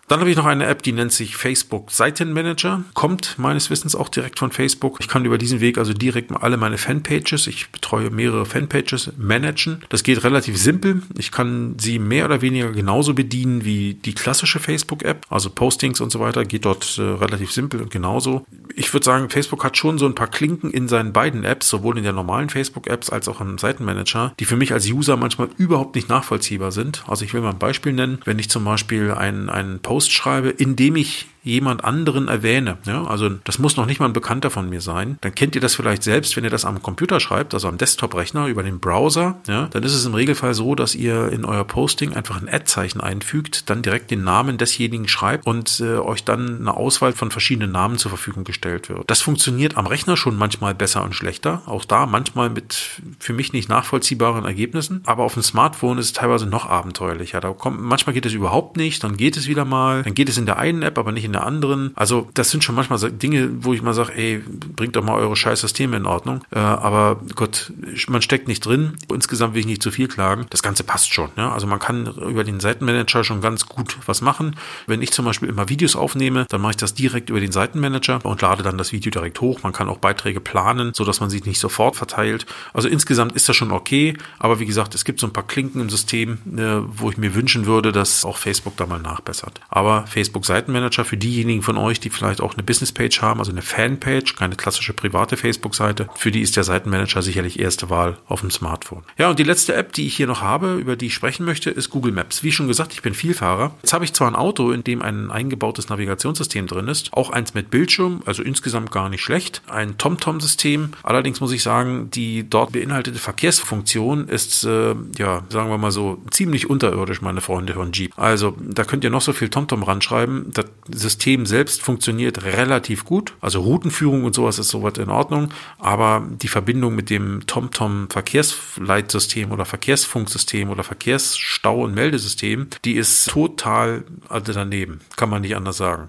Dann 0.08 0.20
habe 0.20 0.30
ich 0.30 0.36
noch 0.36 0.46
eine 0.46 0.66
App, 0.66 0.82
die 0.84 0.92
nennt 0.92 1.12
sich 1.12 1.36
Facebook 1.36 1.90
Seitenmanager. 1.90 2.84
Kommt 2.94 3.38
meines 3.38 3.70
Wissens 3.70 3.96
auch 3.96 4.08
direkt 4.08 4.38
von 4.38 4.52
Facebook. 4.52 4.98
Ich 5.00 5.08
kann 5.08 5.24
über 5.24 5.36
diesen 5.36 5.60
Weg 5.60 5.78
also 5.78 5.92
direkt 5.92 6.30
alle 6.30 6.56
meine 6.56 6.78
Fanpages, 6.78 7.48
ich 7.48 7.70
betreue 7.70 8.10
mehrere 8.10 8.46
Fanpages, 8.46 9.12
managen. 9.16 9.82
Das 9.88 10.04
geht 10.04 10.22
relativ 10.22 10.58
simpel. 10.58 11.02
Ich 11.18 11.32
kann 11.32 11.74
sie 11.78 11.98
mehr 11.98 12.26
oder 12.26 12.40
weniger 12.40 12.70
genauso 12.70 13.14
bedienen 13.14 13.64
wie 13.64 13.94
die 13.94 14.14
klassische 14.14 14.60
Facebook-App. 14.60 15.26
Also 15.28 15.50
Postings 15.50 16.00
und 16.00 16.12
so 16.12 16.20
weiter 16.20 16.44
geht 16.44 16.66
dort 16.66 16.98
äh, 16.98 17.02
relativ 17.02 17.50
simpel 17.50 17.82
und 17.82 17.90
genauso. 17.90 18.46
Ich 18.76 18.92
würde 18.92 19.04
sagen, 19.04 19.28
Facebook 19.28 19.64
hat 19.64 19.76
schon 19.76 19.98
so 19.98 20.06
ein 20.06 20.14
paar 20.14 20.28
Klinken 20.28 20.70
in 20.70 20.86
seinen 20.86 21.12
beiden 21.12 21.42
Apps, 21.42 21.68
sowohl 21.68 21.98
in 21.98 22.04
der 22.04 22.12
normalen 22.12 22.48
Facebook-Apps 22.48 23.10
als 23.10 23.28
auch 23.28 23.40
im 23.40 23.58
Seitenmanager, 23.58 24.34
die 24.38 24.44
für 24.44 24.56
mich 24.56 24.72
als 24.72 24.86
User 24.86 25.16
manchmal 25.16 25.48
überhaupt 25.56 25.96
nicht 25.96 26.08
nachvollziehbar 26.08 26.70
sind. 26.70 27.02
Also 27.08 27.24
ich 27.24 27.34
will 27.34 27.40
mal 27.40 27.50
ein 27.50 27.58
Beispiel 27.58 27.92
nennen. 27.92 28.20
Wenn 28.24 28.38
ich 28.38 28.48
zum 28.48 28.64
Beispiel 28.64 29.10
einen, 29.10 29.50
einen 29.50 29.80
Post 29.80 29.95
Post 29.96 30.12
schreibe, 30.12 30.50
indem 30.50 30.96
ich 30.96 31.24
jemand 31.46 31.84
anderen 31.84 32.28
erwähne, 32.28 32.78
ja, 32.86 33.04
also 33.04 33.28
das 33.44 33.58
muss 33.58 33.76
noch 33.76 33.86
nicht 33.86 34.00
mal 34.00 34.06
ein 34.06 34.12
Bekannter 34.12 34.50
von 34.50 34.68
mir 34.68 34.80
sein, 34.80 35.18
dann 35.20 35.34
kennt 35.34 35.54
ihr 35.54 35.60
das 35.60 35.74
vielleicht 35.74 36.02
selbst, 36.02 36.36
wenn 36.36 36.44
ihr 36.44 36.50
das 36.50 36.64
am 36.64 36.82
Computer 36.82 37.20
schreibt, 37.20 37.54
also 37.54 37.68
am 37.68 37.78
Desktop-Rechner 37.78 38.46
über 38.48 38.62
den 38.62 38.80
Browser, 38.80 39.36
ja, 39.46 39.68
dann 39.68 39.82
ist 39.84 39.94
es 39.94 40.04
im 40.04 40.14
Regelfall 40.14 40.54
so, 40.54 40.74
dass 40.74 40.94
ihr 40.94 41.30
in 41.30 41.44
euer 41.44 41.64
Posting 41.64 42.14
einfach 42.14 42.40
ein 42.40 42.48
Ad-Zeichen 42.48 43.00
einfügt, 43.00 43.70
dann 43.70 43.82
direkt 43.82 44.10
den 44.10 44.24
Namen 44.24 44.58
desjenigen 44.58 45.06
schreibt 45.06 45.46
und 45.46 45.80
äh, 45.80 45.98
euch 45.98 46.24
dann 46.24 46.60
eine 46.60 46.76
Auswahl 46.76 47.12
von 47.12 47.30
verschiedenen 47.30 47.70
Namen 47.70 47.96
zur 47.98 48.08
Verfügung 48.08 48.42
gestellt 48.42 48.88
wird. 48.88 49.08
Das 49.08 49.22
funktioniert 49.22 49.76
am 49.76 49.86
Rechner 49.86 50.16
schon 50.16 50.36
manchmal 50.36 50.74
besser 50.74 51.04
und 51.04 51.14
schlechter, 51.14 51.62
auch 51.66 51.84
da 51.84 52.06
manchmal 52.06 52.50
mit 52.50 53.00
für 53.20 53.32
mich 53.32 53.52
nicht 53.52 53.68
nachvollziehbaren 53.68 54.44
Ergebnissen, 54.44 55.02
aber 55.06 55.22
auf 55.22 55.34
dem 55.34 55.42
Smartphone 55.42 55.98
ist 55.98 56.06
es 56.06 56.12
teilweise 56.12 56.46
noch 56.46 56.68
abenteuerlicher. 56.68 57.40
Da 57.40 57.52
kommt, 57.52 57.80
manchmal 57.80 58.14
geht 58.14 58.26
es 58.26 58.32
überhaupt 58.32 58.76
nicht, 58.76 59.04
dann 59.04 59.16
geht 59.16 59.36
es 59.36 59.46
wieder 59.46 59.64
mal, 59.64 60.02
dann 60.02 60.14
geht 60.14 60.28
es 60.28 60.38
in 60.38 60.46
der 60.46 60.58
einen 60.58 60.82
App, 60.82 60.98
aber 60.98 61.12
nicht 61.12 61.24
in 61.24 61.32
der 61.32 61.35
anderen. 61.42 61.92
Also 61.94 62.28
das 62.34 62.50
sind 62.50 62.64
schon 62.64 62.74
manchmal 62.74 62.98
Dinge, 63.10 63.50
wo 63.64 63.72
ich 63.72 63.82
mal 63.82 63.94
sage, 63.94 64.14
ey, 64.14 64.42
bringt 64.74 64.96
doch 64.96 65.04
mal 65.04 65.14
eure 65.14 65.36
scheiß 65.36 65.60
Systeme 65.60 65.96
in 65.96 66.06
Ordnung. 66.06 66.42
Äh, 66.50 66.58
aber 66.58 67.20
Gott, 67.34 67.72
man 68.08 68.22
steckt 68.22 68.48
nicht 68.48 68.64
drin. 68.64 68.94
Insgesamt 69.12 69.54
will 69.54 69.60
ich 69.60 69.66
nicht 69.66 69.82
zu 69.82 69.90
viel 69.90 70.08
klagen. 70.08 70.46
Das 70.50 70.62
Ganze 70.62 70.84
passt 70.84 71.12
schon. 71.12 71.30
Ne? 71.36 71.50
Also 71.50 71.66
man 71.66 71.78
kann 71.78 72.06
über 72.06 72.44
den 72.44 72.60
Seitenmanager 72.60 73.24
schon 73.24 73.40
ganz 73.40 73.66
gut 73.66 73.98
was 74.06 74.20
machen. 74.20 74.56
Wenn 74.86 75.02
ich 75.02 75.12
zum 75.12 75.24
Beispiel 75.24 75.48
immer 75.48 75.68
Videos 75.68 75.96
aufnehme, 75.96 76.46
dann 76.48 76.60
mache 76.60 76.72
ich 76.72 76.76
das 76.76 76.94
direkt 76.94 77.30
über 77.30 77.40
den 77.40 77.52
Seitenmanager 77.52 78.24
und 78.24 78.42
lade 78.42 78.62
dann 78.62 78.78
das 78.78 78.92
Video 78.92 79.10
direkt 79.10 79.40
hoch. 79.40 79.62
Man 79.62 79.72
kann 79.72 79.88
auch 79.88 79.98
Beiträge 79.98 80.40
planen, 80.40 80.92
so 80.94 81.04
dass 81.04 81.20
man 81.20 81.30
sie 81.30 81.40
nicht 81.40 81.60
sofort 81.60 81.96
verteilt. 81.96 82.46
Also 82.72 82.88
insgesamt 82.88 83.32
ist 83.32 83.48
das 83.48 83.56
schon 83.56 83.72
okay. 83.72 84.16
Aber 84.38 84.60
wie 84.60 84.66
gesagt, 84.66 84.94
es 84.94 85.04
gibt 85.04 85.20
so 85.20 85.26
ein 85.26 85.32
paar 85.32 85.46
Klinken 85.46 85.80
im 85.80 85.90
System, 85.90 86.38
äh, 86.56 86.82
wo 86.86 87.10
ich 87.10 87.16
mir 87.16 87.34
wünschen 87.34 87.66
würde, 87.66 87.92
dass 87.92 88.24
auch 88.24 88.36
Facebook 88.36 88.76
da 88.76 88.86
mal 88.86 89.00
nachbessert. 89.00 89.60
Aber 89.68 90.06
Facebook 90.06 90.44
Seitenmanager 90.44 91.04
für 91.04 91.16
diejenigen 91.26 91.62
von 91.62 91.76
euch, 91.76 91.98
die 92.00 92.10
vielleicht 92.10 92.40
auch 92.40 92.54
eine 92.54 92.62
Businesspage 92.62 93.18
haben, 93.20 93.40
also 93.40 93.50
eine 93.50 93.62
Fanpage, 93.62 94.36
keine 94.36 94.54
klassische 94.56 94.92
private 94.92 95.36
Facebook-Seite, 95.36 96.08
für 96.14 96.30
die 96.30 96.40
ist 96.40 96.56
der 96.56 96.64
Seitenmanager 96.64 97.20
sicherlich 97.20 97.58
erste 97.58 97.90
Wahl 97.90 98.16
auf 98.26 98.40
dem 98.40 98.50
Smartphone. 98.50 99.02
Ja, 99.18 99.30
und 99.30 99.38
die 99.38 99.42
letzte 99.42 99.74
App, 99.74 99.92
die 99.92 100.06
ich 100.06 100.16
hier 100.16 100.28
noch 100.28 100.40
habe, 100.40 100.76
über 100.76 100.96
die 100.96 101.06
ich 101.06 101.14
sprechen 101.14 101.44
möchte, 101.44 101.70
ist 101.70 101.90
Google 101.90 102.12
Maps. 102.12 102.42
Wie 102.42 102.52
schon 102.52 102.68
gesagt, 102.68 102.92
ich 102.92 103.02
bin 103.02 103.14
Vielfahrer. 103.14 103.74
Jetzt 103.82 103.92
habe 103.92 104.04
ich 104.04 104.12
zwar 104.12 104.28
ein 104.28 104.36
Auto, 104.36 104.70
in 104.70 104.84
dem 104.84 105.02
ein 105.02 105.30
eingebautes 105.30 105.88
Navigationssystem 105.88 106.66
drin 106.68 106.88
ist, 106.88 107.12
auch 107.12 107.30
eins 107.30 107.54
mit 107.54 107.70
Bildschirm, 107.70 108.22
also 108.24 108.42
insgesamt 108.42 108.92
gar 108.92 109.08
nicht 109.08 109.22
schlecht. 109.22 109.62
Ein 109.68 109.98
TomTom-System. 109.98 110.92
Allerdings 111.02 111.40
muss 111.40 111.52
ich 111.52 111.62
sagen, 111.62 112.10
die 112.10 112.48
dort 112.48 112.72
beinhaltete 112.72 113.18
Verkehrsfunktion 113.18 114.28
ist, 114.28 114.64
äh, 114.64 114.94
ja, 115.18 115.42
sagen 115.48 115.70
wir 115.70 115.78
mal 115.78 115.90
so, 115.90 116.22
ziemlich 116.30 116.70
unterirdisch, 116.70 117.20
meine 117.20 117.40
Freunde 117.40 117.74
von 117.74 117.92
Jeep. 117.92 118.16
Also 118.16 118.56
da 118.60 118.84
könnt 118.84 119.02
ihr 119.02 119.10
noch 119.10 119.22
so 119.22 119.32
viel 119.32 119.48
TomTom 119.48 119.82
ranschreiben. 119.82 120.52
Das 120.52 120.66
System 120.90 121.15
selbst 121.46 121.82
funktioniert 121.82 122.44
relativ 122.44 123.04
gut. 123.04 123.34
Also 123.40 123.60
Routenführung 123.60 124.24
und 124.24 124.34
sowas 124.34 124.58
ist 124.58 124.68
soweit 124.68 124.98
in 124.98 125.08
Ordnung. 125.08 125.50
Aber 125.78 126.26
die 126.42 126.48
Verbindung 126.48 126.94
mit 126.94 127.10
dem 127.10 127.46
TomTom 127.46 128.08
Verkehrsleitsystem 128.10 129.52
oder 129.52 129.64
Verkehrsfunksystem 129.64 130.70
oder 130.70 130.82
Verkehrsstau- 130.82 131.84
und 131.84 131.94
Meldesystem, 131.94 132.68
die 132.84 132.94
ist 132.94 133.28
total 133.28 134.04
daneben. 134.28 135.00
Kann 135.16 135.30
man 135.30 135.42
nicht 135.42 135.56
anders 135.56 135.76
sagen. 135.76 136.08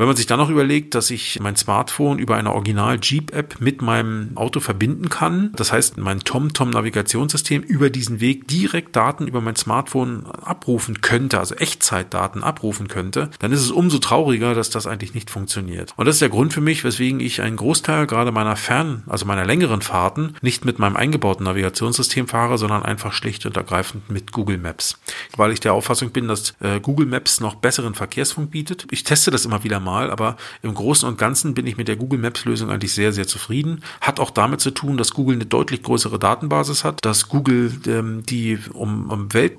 Wenn 0.00 0.06
man 0.06 0.16
sich 0.16 0.26
dann 0.26 0.38
noch 0.38 0.48
überlegt, 0.48 0.94
dass 0.94 1.10
ich 1.10 1.40
mein 1.42 1.56
Smartphone 1.56 2.18
über 2.18 2.36
eine 2.36 2.54
Original 2.54 2.98
Jeep 3.02 3.34
App 3.34 3.60
mit 3.60 3.82
meinem 3.82 4.34
Auto 4.34 4.58
verbinden 4.58 5.10
kann, 5.10 5.52
das 5.56 5.74
heißt 5.74 5.98
mein 5.98 6.20
TomTom 6.20 6.70
Navigationssystem 6.70 7.60
über 7.60 7.90
diesen 7.90 8.18
Weg 8.18 8.48
direkt 8.48 8.96
Daten 8.96 9.26
über 9.26 9.42
mein 9.42 9.56
Smartphone 9.56 10.24
abrufen 10.24 11.02
könnte, 11.02 11.38
also 11.38 11.54
Echtzeitdaten 11.54 12.42
abrufen 12.42 12.88
könnte, 12.88 13.28
dann 13.40 13.52
ist 13.52 13.60
es 13.60 13.70
umso 13.70 13.98
trauriger, 13.98 14.54
dass 14.54 14.70
das 14.70 14.86
eigentlich 14.86 15.12
nicht 15.12 15.28
funktioniert. 15.28 15.92
Und 15.98 16.06
das 16.06 16.14
ist 16.14 16.22
der 16.22 16.30
Grund 16.30 16.54
für 16.54 16.62
mich, 16.62 16.82
weswegen 16.82 17.20
ich 17.20 17.42
einen 17.42 17.56
Großteil 17.56 18.06
gerade 18.06 18.32
meiner 18.32 18.56
Fern, 18.56 19.02
also 19.06 19.26
meiner 19.26 19.44
längeren 19.44 19.82
Fahrten 19.82 20.34
nicht 20.40 20.64
mit 20.64 20.78
meinem 20.78 20.96
eingebauten 20.96 21.44
Navigationssystem 21.44 22.26
fahre, 22.26 22.56
sondern 22.56 22.84
einfach 22.84 23.12
schlicht 23.12 23.44
und 23.44 23.58
ergreifend 23.58 24.08
mit 24.08 24.32
Google 24.32 24.56
Maps. 24.56 24.98
Weil 25.36 25.52
ich 25.52 25.60
der 25.60 25.74
Auffassung 25.74 26.08
bin, 26.08 26.26
dass 26.26 26.54
äh, 26.60 26.80
Google 26.80 27.04
Maps 27.04 27.40
noch 27.40 27.56
besseren 27.56 27.94
Verkehrsfunk 27.94 28.50
bietet. 28.50 28.86
Ich 28.90 29.04
teste 29.04 29.30
das 29.30 29.44
immer 29.44 29.62
wieder 29.62 29.78
mal 29.78 29.89
mal, 29.90 30.10
aber 30.10 30.36
im 30.62 30.74
Großen 30.74 31.08
und 31.08 31.18
Ganzen 31.18 31.54
bin 31.54 31.66
ich 31.66 31.76
mit 31.76 31.88
der 31.88 31.96
Google 31.96 32.20
Maps 32.20 32.44
Lösung 32.44 32.70
eigentlich 32.70 32.94
sehr, 32.94 33.12
sehr 33.12 33.26
zufrieden. 33.26 33.82
Hat 34.00 34.20
auch 34.20 34.30
damit 34.30 34.60
zu 34.60 34.70
tun, 34.70 34.96
dass 34.96 35.12
Google 35.12 35.36
eine 35.36 35.46
deutlich 35.46 35.82
größere 35.82 36.18
Datenbasis 36.18 36.84
hat, 36.84 37.04
dass 37.04 37.28
Google 37.28 37.72
ähm, 37.86 38.22
die 38.24 38.58
um, 38.72 39.10
um 39.10 39.32
Welt 39.34 39.58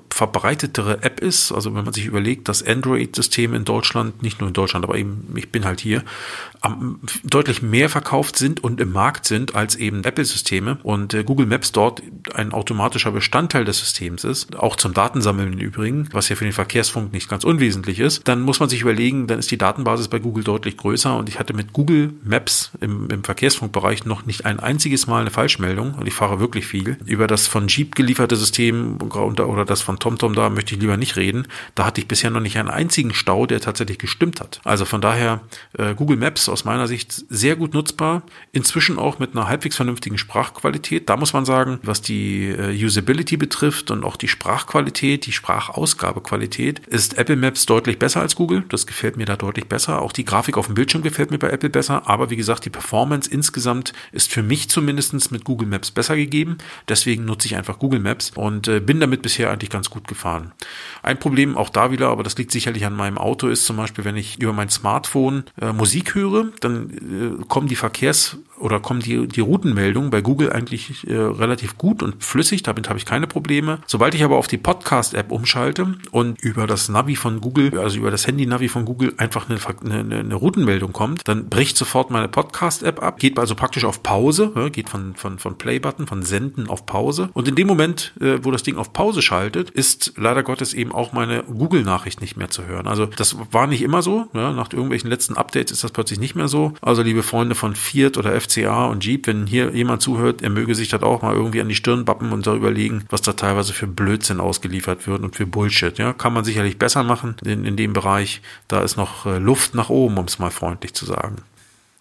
App 1.02 1.20
ist. 1.20 1.52
Also 1.52 1.74
wenn 1.74 1.84
man 1.84 1.92
sich 1.92 2.06
überlegt, 2.06 2.48
dass 2.48 2.66
Android-Systeme 2.66 3.56
in 3.56 3.64
Deutschland, 3.64 4.22
nicht 4.22 4.40
nur 4.40 4.48
in 4.48 4.54
Deutschland, 4.54 4.84
aber 4.84 4.96
eben, 4.96 5.34
ich 5.36 5.50
bin 5.50 5.64
halt 5.64 5.80
hier, 5.80 6.02
am, 6.60 7.00
deutlich 7.24 7.60
mehr 7.62 7.88
verkauft 7.88 8.36
sind 8.36 8.62
und 8.62 8.80
im 8.80 8.92
Markt 8.92 9.26
sind 9.26 9.54
als 9.54 9.76
eben 9.76 10.04
Apple-Systeme 10.04 10.78
und 10.82 11.12
äh, 11.12 11.24
Google 11.24 11.46
Maps 11.46 11.72
dort 11.72 12.02
ein 12.34 12.52
automatischer 12.52 13.10
Bestandteil 13.10 13.64
des 13.64 13.78
Systems 13.80 14.24
ist, 14.24 14.56
auch 14.56 14.76
zum 14.76 14.94
Datensammeln 14.94 15.54
im 15.54 15.58
Übrigen, 15.58 16.08
was 16.12 16.28
ja 16.28 16.36
für 16.36 16.44
den 16.44 16.52
Verkehrsfunk 16.52 17.12
nicht 17.12 17.28
ganz 17.28 17.44
unwesentlich 17.44 17.98
ist, 17.98 18.28
dann 18.28 18.40
muss 18.42 18.60
man 18.60 18.68
sich 18.68 18.82
überlegen, 18.82 19.26
dann 19.26 19.38
ist 19.38 19.50
die 19.50 19.58
Datenbasis 19.58 20.08
bei 20.08 20.18
Google 20.22 20.44
deutlich 20.44 20.76
größer 20.76 21.16
und 21.16 21.28
ich 21.28 21.38
hatte 21.38 21.54
mit 21.54 21.72
Google 21.72 22.14
Maps 22.24 22.72
im, 22.80 23.08
im 23.10 23.24
Verkehrsfunkbereich 23.24 24.04
noch 24.04 24.26
nicht 24.26 24.46
ein 24.46 24.60
einziges 24.60 25.06
Mal 25.06 25.22
eine 25.22 25.30
Falschmeldung 25.30 25.94
und 25.94 26.06
ich 26.06 26.14
fahre 26.14 26.40
wirklich 26.40 26.66
viel. 26.66 26.96
Über 27.04 27.26
das 27.26 27.46
von 27.46 27.68
Jeep 27.68 27.94
gelieferte 27.94 28.36
System 28.36 28.98
oder 29.00 29.64
das 29.64 29.82
von 29.82 29.98
TomTom 29.98 30.34
da 30.34 30.50
möchte 30.50 30.74
ich 30.74 30.80
lieber 30.80 30.96
nicht 30.96 31.16
reden. 31.16 31.46
Da 31.74 31.84
hatte 31.84 32.00
ich 32.00 32.08
bisher 32.08 32.30
noch 32.30 32.40
nicht 32.40 32.58
einen 32.58 32.68
einzigen 32.68 33.14
Stau, 33.14 33.46
der 33.46 33.60
tatsächlich 33.60 33.98
gestimmt 33.98 34.40
hat. 34.40 34.60
Also 34.64 34.84
von 34.84 35.00
daher 35.00 35.40
äh, 35.78 35.94
Google 35.94 36.16
Maps 36.16 36.48
aus 36.48 36.64
meiner 36.64 36.86
Sicht 36.86 37.12
sehr 37.28 37.56
gut 37.56 37.74
nutzbar, 37.74 38.22
inzwischen 38.52 38.98
auch 38.98 39.18
mit 39.18 39.34
einer 39.34 39.48
halbwegs 39.48 39.76
vernünftigen 39.76 40.18
Sprachqualität. 40.18 41.08
Da 41.08 41.16
muss 41.16 41.32
man 41.32 41.44
sagen, 41.44 41.78
was 41.82 42.02
die 42.02 42.48
äh, 42.48 42.84
Usability 42.84 43.36
betrifft 43.36 43.90
und 43.90 44.04
auch 44.04 44.16
die 44.16 44.28
Sprachqualität, 44.28 45.26
die 45.26 45.32
Sprachausgabequalität, 45.32 46.80
ist 46.86 47.18
Apple 47.18 47.36
Maps 47.36 47.66
deutlich 47.66 47.98
besser 47.98 48.20
als 48.20 48.36
Google. 48.36 48.64
Das 48.68 48.86
gefällt 48.86 49.16
mir 49.16 49.26
da 49.26 49.36
deutlich 49.36 49.66
besser 49.66 50.01
auch 50.02 50.12
die 50.12 50.24
Grafik 50.24 50.56
auf 50.56 50.66
dem 50.66 50.74
Bildschirm 50.74 51.02
gefällt 51.02 51.30
mir 51.30 51.38
bei 51.38 51.50
Apple 51.50 51.70
besser, 51.70 52.08
aber 52.08 52.30
wie 52.30 52.36
gesagt, 52.36 52.64
die 52.64 52.70
Performance 52.70 53.30
insgesamt 53.30 53.92
ist 54.12 54.32
für 54.32 54.42
mich 54.42 54.68
zumindestens 54.68 55.30
mit 55.30 55.44
Google 55.44 55.68
Maps 55.68 55.90
besser 55.90 56.16
gegeben. 56.16 56.58
Deswegen 56.88 57.24
nutze 57.24 57.46
ich 57.46 57.56
einfach 57.56 57.78
Google 57.78 58.00
Maps 58.00 58.32
und 58.34 58.68
äh, 58.68 58.80
bin 58.80 59.00
damit 59.00 59.22
bisher 59.22 59.50
eigentlich 59.50 59.70
ganz 59.70 59.90
gut 59.90 60.08
gefahren. 60.08 60.52
Ein 61.02 61.18
Problem 61.18 61.56
auch 61.56 61.68
da 61.68 61.90
wieder, 61.90 62.08
aber 62.08 62.22
das 62.22 62.36
liegt 62.36 62.50
sicherlich 62.52 62.84
an 62.84 62.94
meinem 62.94 63.18
Auto, 63.18 63.48
ist 63.48 63.66
zum 63.66 63.76
Beispiel, 63.76 64.04
wenn 64.04 64.16
ich 64.16 64.40
über 64.40 64.52
mein 64.52 64.68
Smartphone 64.68 65.44
äh, 65.60 65.72
Musik 65.72 66.14
höre, 66.14 66.48
dann 66.60 67.40
äh, 67.40 67.44
kommen 67.46 67.68
die 67.68 67.76
Verkehrs- 67.76 68.36
oder 68.62 68.80
kommen 68.80 69.00
die, 69.00 69.26
die 69.26 69.40
Routenmeldungen 69.40 70.10
bei 70.10 70.20
Google 70.20 70.52
eigentlich 70.52 71.06
äh, 71.08 71.14
relativ 71.14 71.76
gut 71.76 72.02
und 72.02 72.22
flüssig, 72.22 72.62
damit 72.62 72.88
habe 72.88 72.98
ich 72.98 73.04
keine 73.04 73.26
Probleme. 73.26 73.78
Sobald 73.86 74.14
ich 74.14 74.24
aber 74.24 74.36
auf 74.36 74.46
die 74.46 74.58
Podcast-App 74.58 75.32
umschalte 75.32 75.94
und 76.10 76.40
über 76.40 76.66
das 76.66 76.88
Navi 76.88 77.16
von 77.16 77.40
Google, 77.40 77.78
also 77.78 77.98
über 77.98 78.10
das 78.10 78.26
Handy-Navi 78.26 78.68
von 78.68 78.84
Google 78.84 79.14
einfach 79.16 79.50
eine, 79.50 79.58
eine, 80.00 80.20
eine 80.20 80.34
Routenmeldung 80.34 80.92
kommt, 80.92 81.26
dann 81.26 81.48
bricht 81.48 81.76
sofort 81.76 82.10
meine 82.10 82.28
Podcast-App 82.28 83.02
ab, 83.02 83.18
geht 83.18 83.38
also 83.38 83.54
praktisch 83.54 83.84
auf 83.84 84.02
Pause, 84.02 84.52
ja, 84.54 84.68
geht 84.68 84.88
von, 84.88 85.14
von, 85.16 85.38
von 85.38 85.58
Play-Button, 85.58 86.06
von 86.06 86.22
Senden 86.22 86.68
auf 86.68 86.86
Pause. 86.86 87.30
Und 87.32 87.48
in 87.48 87.56
dem 87.56 87.66
Moment, 87.66 88.12
äh, 88.20 88.38
wo 88.42 88.50
das 88.50 88.62
Ding 88.62 88.76
auf 88.76 88.92
Pause 88.92 89.22
schaltet, 89.22 89.70
ist 89.70 90.14
leider 90.16 90.42
Gottes 90.42 90.72
eben 90.72 90.92
auch 90.92 91.12
meine 91.12 91.42
Google-Nachricht 91.42 92.20
nicht 92.20 92.36
mehr 92.36 92.50
zu 92.50 92.66
hören. 92.66 92.86
Also 92.86 93.06
das 93.06 93.36
war 93.50 93.66
nicht 93.66 93.82
immer 93.82 94.02
so. 94.02 94.28
Ja, 94.34 94.52
nach 94.52 94.72
irgendwelchen 94.72 95.10
letzten 95.10 95.36
Updates 95.36 95.72
ist 95.72 95.84
das 95.84 95.90
plötzlich 95.90 96.20
nicht 96.20 96.36
mehr 96.36 96.48
so. 96.48 96.74
Also 96.80 97.02
liebe 97.02 97.22
Freunde 97.22 97.54
von 97.54 97.74
Fiat 97.74 98.16
oder 98.16 98.32
FCA 98.52 98.86
und 98.86 99.04
Jeep, 99.04 99.26
wenn 99.26 99.46
hier 99.46 99.70
jemand 99.74 100.02
zuhört, 100.02 100.42
er 100.42 100.50
möge 100.50 100.74
sich 100.74 100.88
das 100.88 101.02
auch 101.02 101.22
mal 101.22 101.34
irgendwie 101.34 101.60
an 101.60 101.68
die 101.68 101.74
Stirn 101.74 102.04
bappen 102.04 102.32
und 102.32 102.46
da 102.46 102.54
überlegen, 102.54 103.04
was 103.10 103.22
da 103.22 103.32
teilweise 103.32 103.72
für 103.72 103.86
Blödsinn 103.86 104.40
ausgeliefert 104.40 105.06
wird 105.06 105.22
und 105.22 105.36
für 105.36 105.46
Bullshit. 105.46 105.98
Ja, 105.98 106.12
kann 106.12 106.32
man 106.32 106.44
sicherlich 106.44 106.78
besser 106.78 107.02
machen 107.02 107.36
in, 107.44 107.64
in 107.64 107.76
dem 107.76 107.92
Bereich. 107.92 108.42
Da 108.68 108.80
ist 108.80 108.96
noch 108.96 109.26
äh, 109.26 109.38
Luft 109.38 109.74
nach 109.74 109.88
oben, 109.88 110.18
um 110.18 110.26
es 110.26 110.38
mal 110.38 110.50
freundlich 110.50 110.94
zu 110.94 111.06
sagen 111.06 111.36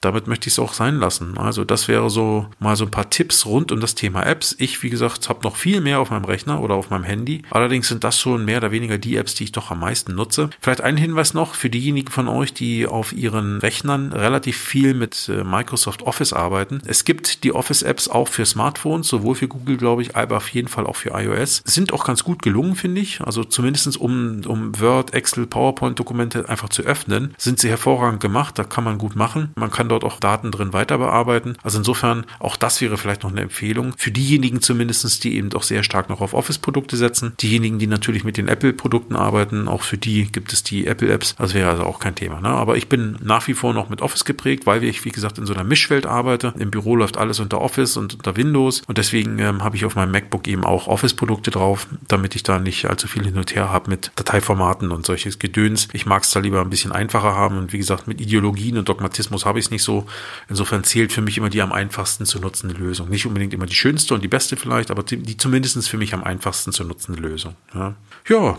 damit 0.02 0.28
möchte 0.28 0.48
ich 0.48 0.56
es 0.56 0.60
auch 0.60 0.74
sein 0.74 0.96
lassen. 0.96 1.38
Also 1.38 1.64
das 1.64 1.88
wäre 1.88 2.10
so 2.10 2.48
mal 2.60 2.76
so 2.76 2.86
ein 2.86 2.92
paar 2.92 3.10
Tipps 3.10 3.46
rund 3.46 3.72
um 3.72 3.80
das 3.80 3.96
Thema 3.96 4.26
Apps. 4.26 4.56
Ich, 4.58 4.82
wie 4.82 4.90
gesagt, 4.90 5.30
habe 5.30 5.44
noch 5.44 5.56
viel 5.56 5.80
mehr 5.80 6.00
auf 6.00 6.10
meinem 6.10 6.26
Rechner 6.26 6.60
oder 6.62 6.74
auf 6.74 6.90
meinem 6.90 7.04
Handy. 7.04 7.44
Allerdings 7.52 7.88
sind 7.88 8.04
das 8.04 8.20
schon 8.20 8.44
mehr 8.44 8.58
oder 8.58 8.72
weniger 8.72 8.98
die 8.98 9.16
Apps, 9.16 9.36
die 9.36 9.46
ich 9.46 9.52
doch 9.52 9.70
am 9.70 9.80
meisten 9.80 10.16
nutze. 10.16 10.50
Vielleicht 10.60 10.82
ein 10.82 10.98
Hinweis 10.98 11.36
noch 11.36 11.54
für 11.54 11.70
diejenigen 11.70 12.12
von 12.12 12.28
euch, 12.28 12.54
die 12.54 12.88
auf 12.88 13.14
ihren 13.14 13.60
Rechnern 13.60 14.12
relativ 14.12 14.58
viel 14.58 14.96
mit 14.96 15.30
äh, 15.30 15.44
Microsoft 15.44 16.02
Office 16.02 16.34
arbeiten. 16.34 16.82
Es 16.86 17.06
gibt 17.06 17.44
die 17.44 17.54
Office-Apps 17.54 18.08
auch 18.08 18.28
für 18.28 18.46
Smartphones, 18.46 19.08
sowohl 19.08 19.36
für 19.36 19.48
Google, 19.48 19.78
glaube 19.78 20.02
ich, 20.02 20.16
aber 20.16 20.38
auf 20.38 20.50
jeden 20.50 20.68
Fall 20.68 20.88
auch 20.88 20.96
für 20.96 21.12
iOS. 21.12 21.62
Sind 21.66 21.94
auch 21.94 22.06
ganz 22.06 22.24
gut 22.24 22.42
gelungen, 22.42 22.76
finde 22.76 23.02
ich. 23.02 23.22
Also 23.22 23.44
zumindestens 23.44 23.98
um, 23.98 24.42
um 24.48 24.80
Word, 24.80 25.14
Excel, 25.14 25.46
PowerPoint-Dokumente 25.46 26.50
einfach 26.50 26.70
zu 26.70 26.82
öffnen, 26.82 27.36
sind 27.38 27.60
sie 27.60 27.70
hervorragend 27.70 28.20
gemacht. 28.20 28.58
Da 28.58 28.64
kann 28.64 28.84
man 28.84 28.98
gut 28.98 29.16
machen. 29.16 29.52
Man 29.56 29.70
kann 29.70 29.91
dort 29.92 30.04
auch 30.04 30.20
Daten 30.20 30.52
drin 30.52 30.74
weiter 30.74 30.98
bearbeiten. 30.98 31.58
Also 31.64 31.78
insofern, 31.78 32.26
auch 32.40 32.56
das 32.56 32.82
wäre 32.82 32.98
vielleicht 32.98 33.24
noch 33.24 33.32
eine 33.32 33.42
Empfehlung. 33.42 33.94
Für 33.98 34.12
diejenigen 34.12 34.62
zumindestens, 34.62 35.20
die 35.20 35.36
eben 35.36 35.50
doch 35.50 35.64
sehr 35.64 35.84
stark 35.84 36.10
noch 36.10 36.22
auf 36.22 36.34
Office-Produkte 36.34 36.98
setzen. 36.98 37.34
Diejenigen, 37.42 37.80
die 37.80 37.88
natürlich 37.88 38.24
mit 38.24 38.38
den 38.38 38.48
Apple-Produkten 38.48 39.16
arbeiten, 39.16 39.68
auch 39.68 39.84
für 39.84 39.98
die 39.98 40.32
gibt 40.32 40.54
es 40.54 40.64
die 40.64 40.88
Apple-Apps. 40.88 41.36
Das 41.38 41.54
wäre 41.54 41.70
also 41.70 41.84
auch 41.84 42.00
kein 42.00 42.16
Thema. 42.16 42.42
Ne? 42.42 42.50
Aber 42.50 42.78
ich 42.78 42.90
bin 42.90 43.18
nach 43.22 43.48
wie 43.48 43.54
vor 43.54 43.74
noch 43.74 43.90
mit 43.90 44.02
Office 44.02 44.26
geprägt, 44.26 44.66
weil 44.66 44.84
ich, 44.84 45.04
wie 45.06 45.12
gesagt, 45.12 45.38
in 45.38 45.46
so 45.46 45.54
einer 45.54 45.64
Mischwelt 45.64 46.06
arbeite. 46.06 46.54
Im 46.58 46.72
Büro 46.72 46.96
läuft 46.96 47.18
alles 47.18 47.40
unter 47.40 47.62
Office 47.62 47.98
und 47.98 48.16
unter 48.16 48.36
Windows. 48.38 48.82
Und 48.88 48.98
deswegen 48.98 49.40
ähm, 49.40 49.64
habe 49.64 49.76
ich 49.76 49.86
auf 49.86 49.96
meinem 49.96 50.12
MacBook 50.12 50.48
eben 50.48 50.64
auch 50.64 50.88
Office-Produkte 50.88 51.52
drauf, 51.52 51.88
damit 52.08 52.36
ich 52.36 52.44
da 52.44 52.60
nicht 52.60 52.86
allzu 52.86 53.08
viel 53.08 53.26
hin 53.26 53.38
und 53.38 53.54
her 53.56 53.70
habe 53.70 53.90
mit 53.90 54.12
Dateiformaten 54.16 54.92
und 54.92 55.06
solches 55.06 55.40
Gedöns. 55.40 55.88
Ich 55.94 56.06
mag 56.06 56.24
es 56.24 56.32
da 56.32 56.40
lieber 56.40 56.62
ein 56.62 56.70
bisschen 56.70 56.92
einfacher 56.92 57.36
haben. 57.36 57.58
Und 57.58 57.74
wie 57.74 57.78
gesagt, 57.78 58.08
mit 58.08 58.22
Ideologien 58.22 58.78
und 58.78 58.88
Dogmatismus 58.88 59.46
habe 59.46 59.60
ich 59.60 59.66
es 59.66 59.72
nicht 59.72 59.81
so. 59.84 60.06
Insofern 60.50 60.84
zählt 60.84 61.12
für 61.12 61.22
mich 61.22 61.38
immer 61.38 61.50
die 61.50 61.62
am 61.62 61.72
einfachsten 61.72 62.26
zu 62.26 62.40
nutzende 62.40 62.76
Lösung. 62.76 63.10
Nicht 63.10 63.26
unbedingt 63.26 63.54
immer 63.54 63.66
die 63.66 63.76
schönste 63.76 64.14
und 64.14 64.24
die 64.24 64.28
beste 64.28 64.58
vielleicht, 64.58 64.92
aber 64.92 65.04
die, 65.04 65.18
die 65.18 65.38
zumindest 65.38 65.90
für 65.90 65.98
mich 65.98 66.14
am 66.14 66.24
einfachsten 66.24 66.72
zu 66.72 66.84
nutzende 66.84 67.22
Lösung. 67.22 67.56
Ja. 67.74 67.96
ja. 68.28 68.58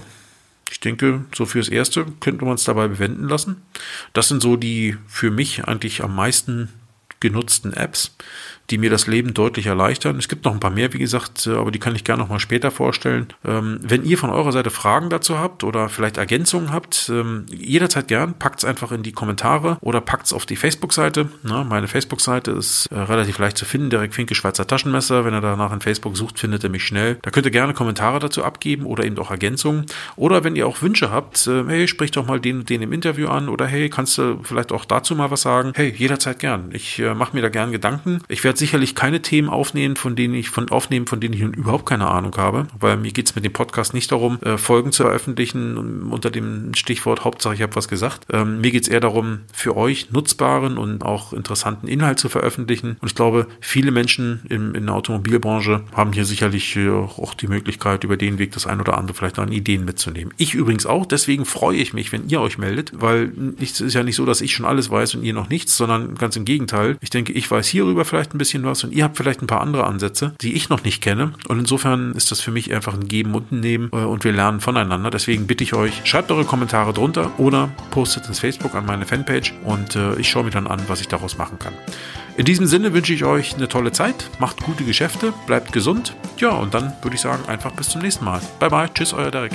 Ich 0.71 0.81
denke, 0.81 1.25
so 1.35 1.45
fürs 1.45 1.69
Erste 1.69 2.07
könnte 2.21 2.45
man 2.45 2.55
es 2.55 2.65
dabei 2.65 2.89
bewenden 2.89 3.29
lassen. 3.29 3.63
Das 4.15 4.29
sind 4.29 4.43
so 4.43 4.57
die 4.57 4.97
für 5.07 5.31
mich 5.31 5.65
eigentlich 5.65 6.03
am 6.03 6.15
meisten 6.15 6.71
genutzten 7.21 7.73
Apps 7.73 8.17
die 8.73 8.79
mir 8.79 8.91
das 8.91 9.07
Leben 9.07 9.35
deutlich 9.35 9.67
erleichtern. 9.67 10.17
Es 10.17 10.29
gibt 10.29 10.47
noch 10.47 10.53
ein 10.53 10.59
paar 10.61 10.71
mehr, 10.71 10.93
wie 10.95 10.99
gesagt, 10.99 11.47
äh, 11.47 11.51
aber 11.51 11.71
die 11.71 11.79
kann 11.79 11.95
ich 11.95 12.05
gerne 12.05 12.23
noch 12.23 12.31
mal 12.31 12.41
später 12.41 12.71
vorstellen. 12.71 13.27
Ähm, 13.45 13.79
wenn 13.83 14.03
ihr 14.03 14.17
von 14.17 14.31
eurer 14.31 14.51
Seite 14.51 14.71
Fragen 14.71 15.11
dazu 15.11 15.39
habt 15.39 15.63
oder 15.63 15.91
vielleicht 15.91 16.17
Ergänzungen 16.17 16.73
habt, 16.73 17.11
ähm, 17.13 17.45
jederzeit 17.51 18.09
gern, 18.09 18.33
packt 18.35 18.61
es 18.61 18.65
einfach 18.65 18.91
in 18.91 19.03
die 19.03 19.13
Kommentare 19.13 19.77
oder 19.83 20.01
packt 20.01 20.27
es 20.27 20.33
auf 20.33 20.47
die 20.47 20.57
Facebook-Seite. 20.57 21.29
Meine 21.43 21.87
Facebook-Seite 21.87 22.53
ist 22.53 22.87
äh, 22.87 22.99
relativ 22.99 23.39
leicht 23.39 23.59
zu 23.59 23.67
finden, 23.67 23.91
Derek 23.91 24.15
Finke 24.15 24.35
Schweizer 24.35 24.67
Taschenmesser. 24.67 25.27
Wenn 25.27 25.35
er 25.35 25.43
danach 25.43 25.73
in 25.73 25.83
Facebook 25.83 26.17
sucht, 26.17 26.39
findet 26.39 26.65
er 26.65 26.71
mich 26.71 26.85
schnell. 26.85 27.19
Da 27.21 27.31
könnt 27.31 27.45
ihr 27.45 27.53
gerne 27.53 27.75
Kommentare 27.75 28.21
dazu 28.21 28.43
abgeben 28.43 28.87
oder 28.87 29.05
eben 29.05 29.19
auch 29.19 29.31
Ergänzungen. 29.31 29.85
Oder 30.17 30.45
wenn 30.45 30.57
ihr 30.57 30.67
auch 30.67 30.81
Wünsche 30.81 31.11
habt, 31.11 31.47
äh, 31.47 31.65
hey, 31.67 31.87
sprich 31.89 32.11
doch 32.11 32.27
mal 32.27 32.41
den, 32.41 32.65
den 32.65 32.81
im 32.81 32.93
Interview 32.93 33.29
an 33.29 33.51
oder 33.51 33.67
hey, 33.67 33.91
kannst 33.91 34.17
du 34.17 34.41
vielleicht 34.43 34.73
auch 34.73 34.87
dazu 34.87 35.15
mal 35.15 35.31
was 35.31 35.43
sagen? 35.43 35.73
Hey, 35.75 35.95
jederzeit 35.95 36.39
gern. 36.39 36.71
Ich 36.73 37.03
mache 37.15 37.37
mir 37.37 37.43
da 37.43 37.51
gern 37.51 37.71
Gedanken. 37.71 38.23
Ich 38.29 38.43
werde 38.45 38.62
sicherlich 38.63 38.95
keine 38.95 39.23
Themen 39.23 39.49
aufnehmen, 39.49 39.97
von 39.97 40.17
denen 40.17 40.35
ich 40.35 40.51
von 40.51 40.71
aufnehmen, 40.71 41.07
von 41.07 41.21
denen 41.21 41.35
ich 41.35 41.41
nun 41.41 41.55
überhaupt 41.55 41.87
keine 41.87 42.07
Ahnung 42.09 42.37
habe, 42.37 42.69
weil 42.79 42.97
mir 42.97 43.13
geht 43.13 43.29
es 43.29 43.35
mit 43.35 43.45
dem 43.45 43.53
Podcast 43.53 43.93
nicht 43.93 44.11
darum, 44.13 44.41
äh, 44.43 44.57
Folgen 44.57 44.93
zu 44.93 45.03
veröffentlichen 45.03 46.11
unter 46.11 46.31
dem 46.31 46.75
Stichwort 46.75 47.25
Hauptsache 47.25 47.55
ich 47.55 47.63
habe 47.63 47.75
was 47.75 47.89
gesagt. 47.89 48.27
Ähm, 48.33 48.61
mir 48.61 48.73
es 48.75 48.89
eher 48.89 49.01
darum, 49.01 49.41
für 49.53 49.77
euch 49.77 50.11
nutzbaren 50.11 50.79
und 50.79 51.03
auch 51.05 51.33
interessanten 51.33 51.89
Inhalt 51.89 52.19
zu 52.19 52.29
veröffentlichen. 52.29 52.97
Und 53.01 53.09
ich 53.09 53.15
glaube, 53.15 53.47
viele 53.61 53.91
Menschen 53.91 54.43
in, 54.49 54.75
in 54.75 54.87
der 54.87 54.95
Automobilbranche 54.95 55.83
haben 55.93 56.13
hier 56.13 56.25
sicherlich 56.25 56.77
äh, 56.77 56.89
auch 56.91 57.35
die 57.35 57.49
Möglichkeit, 57.49 58.05
über 58.05 58.17
den 58.17 58.39
Weg 58.39 58.53
das 58.53 58.67
ein 58.67 58.81
oder 58.81 58.97
andere 58.97 59.17
vielleicht 59.17 59.39
an 59.39 59.53
Ideen 59.53 59.85
mitzunehmen. 59.85 60.33
Ich 60.37 60.55
übrigens 60.55 60.87
auch, 60.87 61.07
deswegen 61.07 61.45
freue 61.45 61.79
ich 61.79 61.93
mich, 61.93 62.13
wenn 62.13 62.29
ihr 62.29 62.41
euch 62.41 62.59
meldet, 62.59 62.93
weil 62.95 63.33
es 63.61 63.81
ist 63.81 63.95
ja 63.95 64.03
nicht 64.03 64.17
so, 64.17 64.25
dass 64.25 64.41
ich 64.41 64.55
schon 64.55 64.67
alles 64.67 64.91
weiß 64.91 65.17
und 65.17 65.25
ihr 65.25 65.35
noch 65.35 65.49
nichts, 65.49 65.77
sondern 65.77 66.15
ganz 66.15 66.37
im 66.37 66.45
Gegenteil. 66.45 66.97
Ich 67.01 67.11
denke, 67.11 67.33
ich 67.33 67.51
weiß 67.51 67.67
hierüber 67.67 68.05
vielleicht 68.05 68.35
ein 68.35 68.39
bisschen 68.39 68.52
was 68.63 68.85
und 68.85 68.93
ihr 68.93 69.05
habt 69.05 69.17
vielleicht 69.17 69.43
ein 69.43 69.47
paar 69.47 69.61
andere 69.61 69.85
Ansätze, 69.85 70.35
die 70.41 70.55
ich 70.55 70.69
noch 70.69 70.85
nicht 70.85 71.03
kenne. 71.03 71.33
Und 71.49 71.59
insofern 71.59 72.13
ist 72.13 72.31
das 72.31 72.41
für 72.41 72.51
mich 72.51 72.73
einfach 72.73 72.95
ein 72.95 73.09
Geben 73.09 73.35
und 73.35 73.53
ein 73.53 73.61
Nehmen 73.61 73.91
äh, 73.93 73.97
und 73.97 74.25
wir 74.25 74.33
lernen 74.33 74.61
voneinander. 74.61 75.11
Deswegen 75.11 75.47
bitte 75.47 75.65
ich 75.65 75.75
euch, 75.75 76.03
schreibt 76.05 76.31
eure 76.31 76.45
Kommentare 76.45 76.93
drunter 76.93 77.31
oder 77.39 77.71
postet 77.91 78.27
ins 78.29 78.41
Facebook 78.41 78.75
an 78.75 78.87
meine 78.87 79.07
Fanpage 79.07 79.55
und 79.65 79.97
äh, 79.97 80.15
ich 80.17 80.29
schaue 80.29 80.45
mir 80.45 80.51
dann 80.51 80.67
an, 80.67 80.81
was 80.89 81.01
ich 81.01 81.09
daraus 81.09 81.39
machen 81.39 81.59
kann. 81.59 81.73
In 82.37 82.45
diesem 82.45 82.67
Sinne 82.67 82.95
wünsche 82.95 83.13
ich 83.13 83.25
euch 83.25 83.55
eine 83.55 83.69
tolle 83.69 83.93
Zeit, 83.93 84.31
macht 84.39 84.63
gute 84.63 84.85
Geschäfte, 84.85 85.35
bleibt 85.47 85.73
gesund. 85.73 86.17
Ja, 86.39 86.51
und 86.51 86.73
dann 86.73 86.93
würde 87.03 87.15
ich 87.15 87.21
sagen, 87.21 87.47
einfach 87.47 87.73
bis 87.73 87.91
zum 87.91 88.01
nächsten 88.01 88.25
Mal. 88.25 88.41
Bye 88.59 88.71
bye, 88.71 88.89
tschüss, 88.93 89.13
euer 89.13 89.31
Derek. 89.31 89.53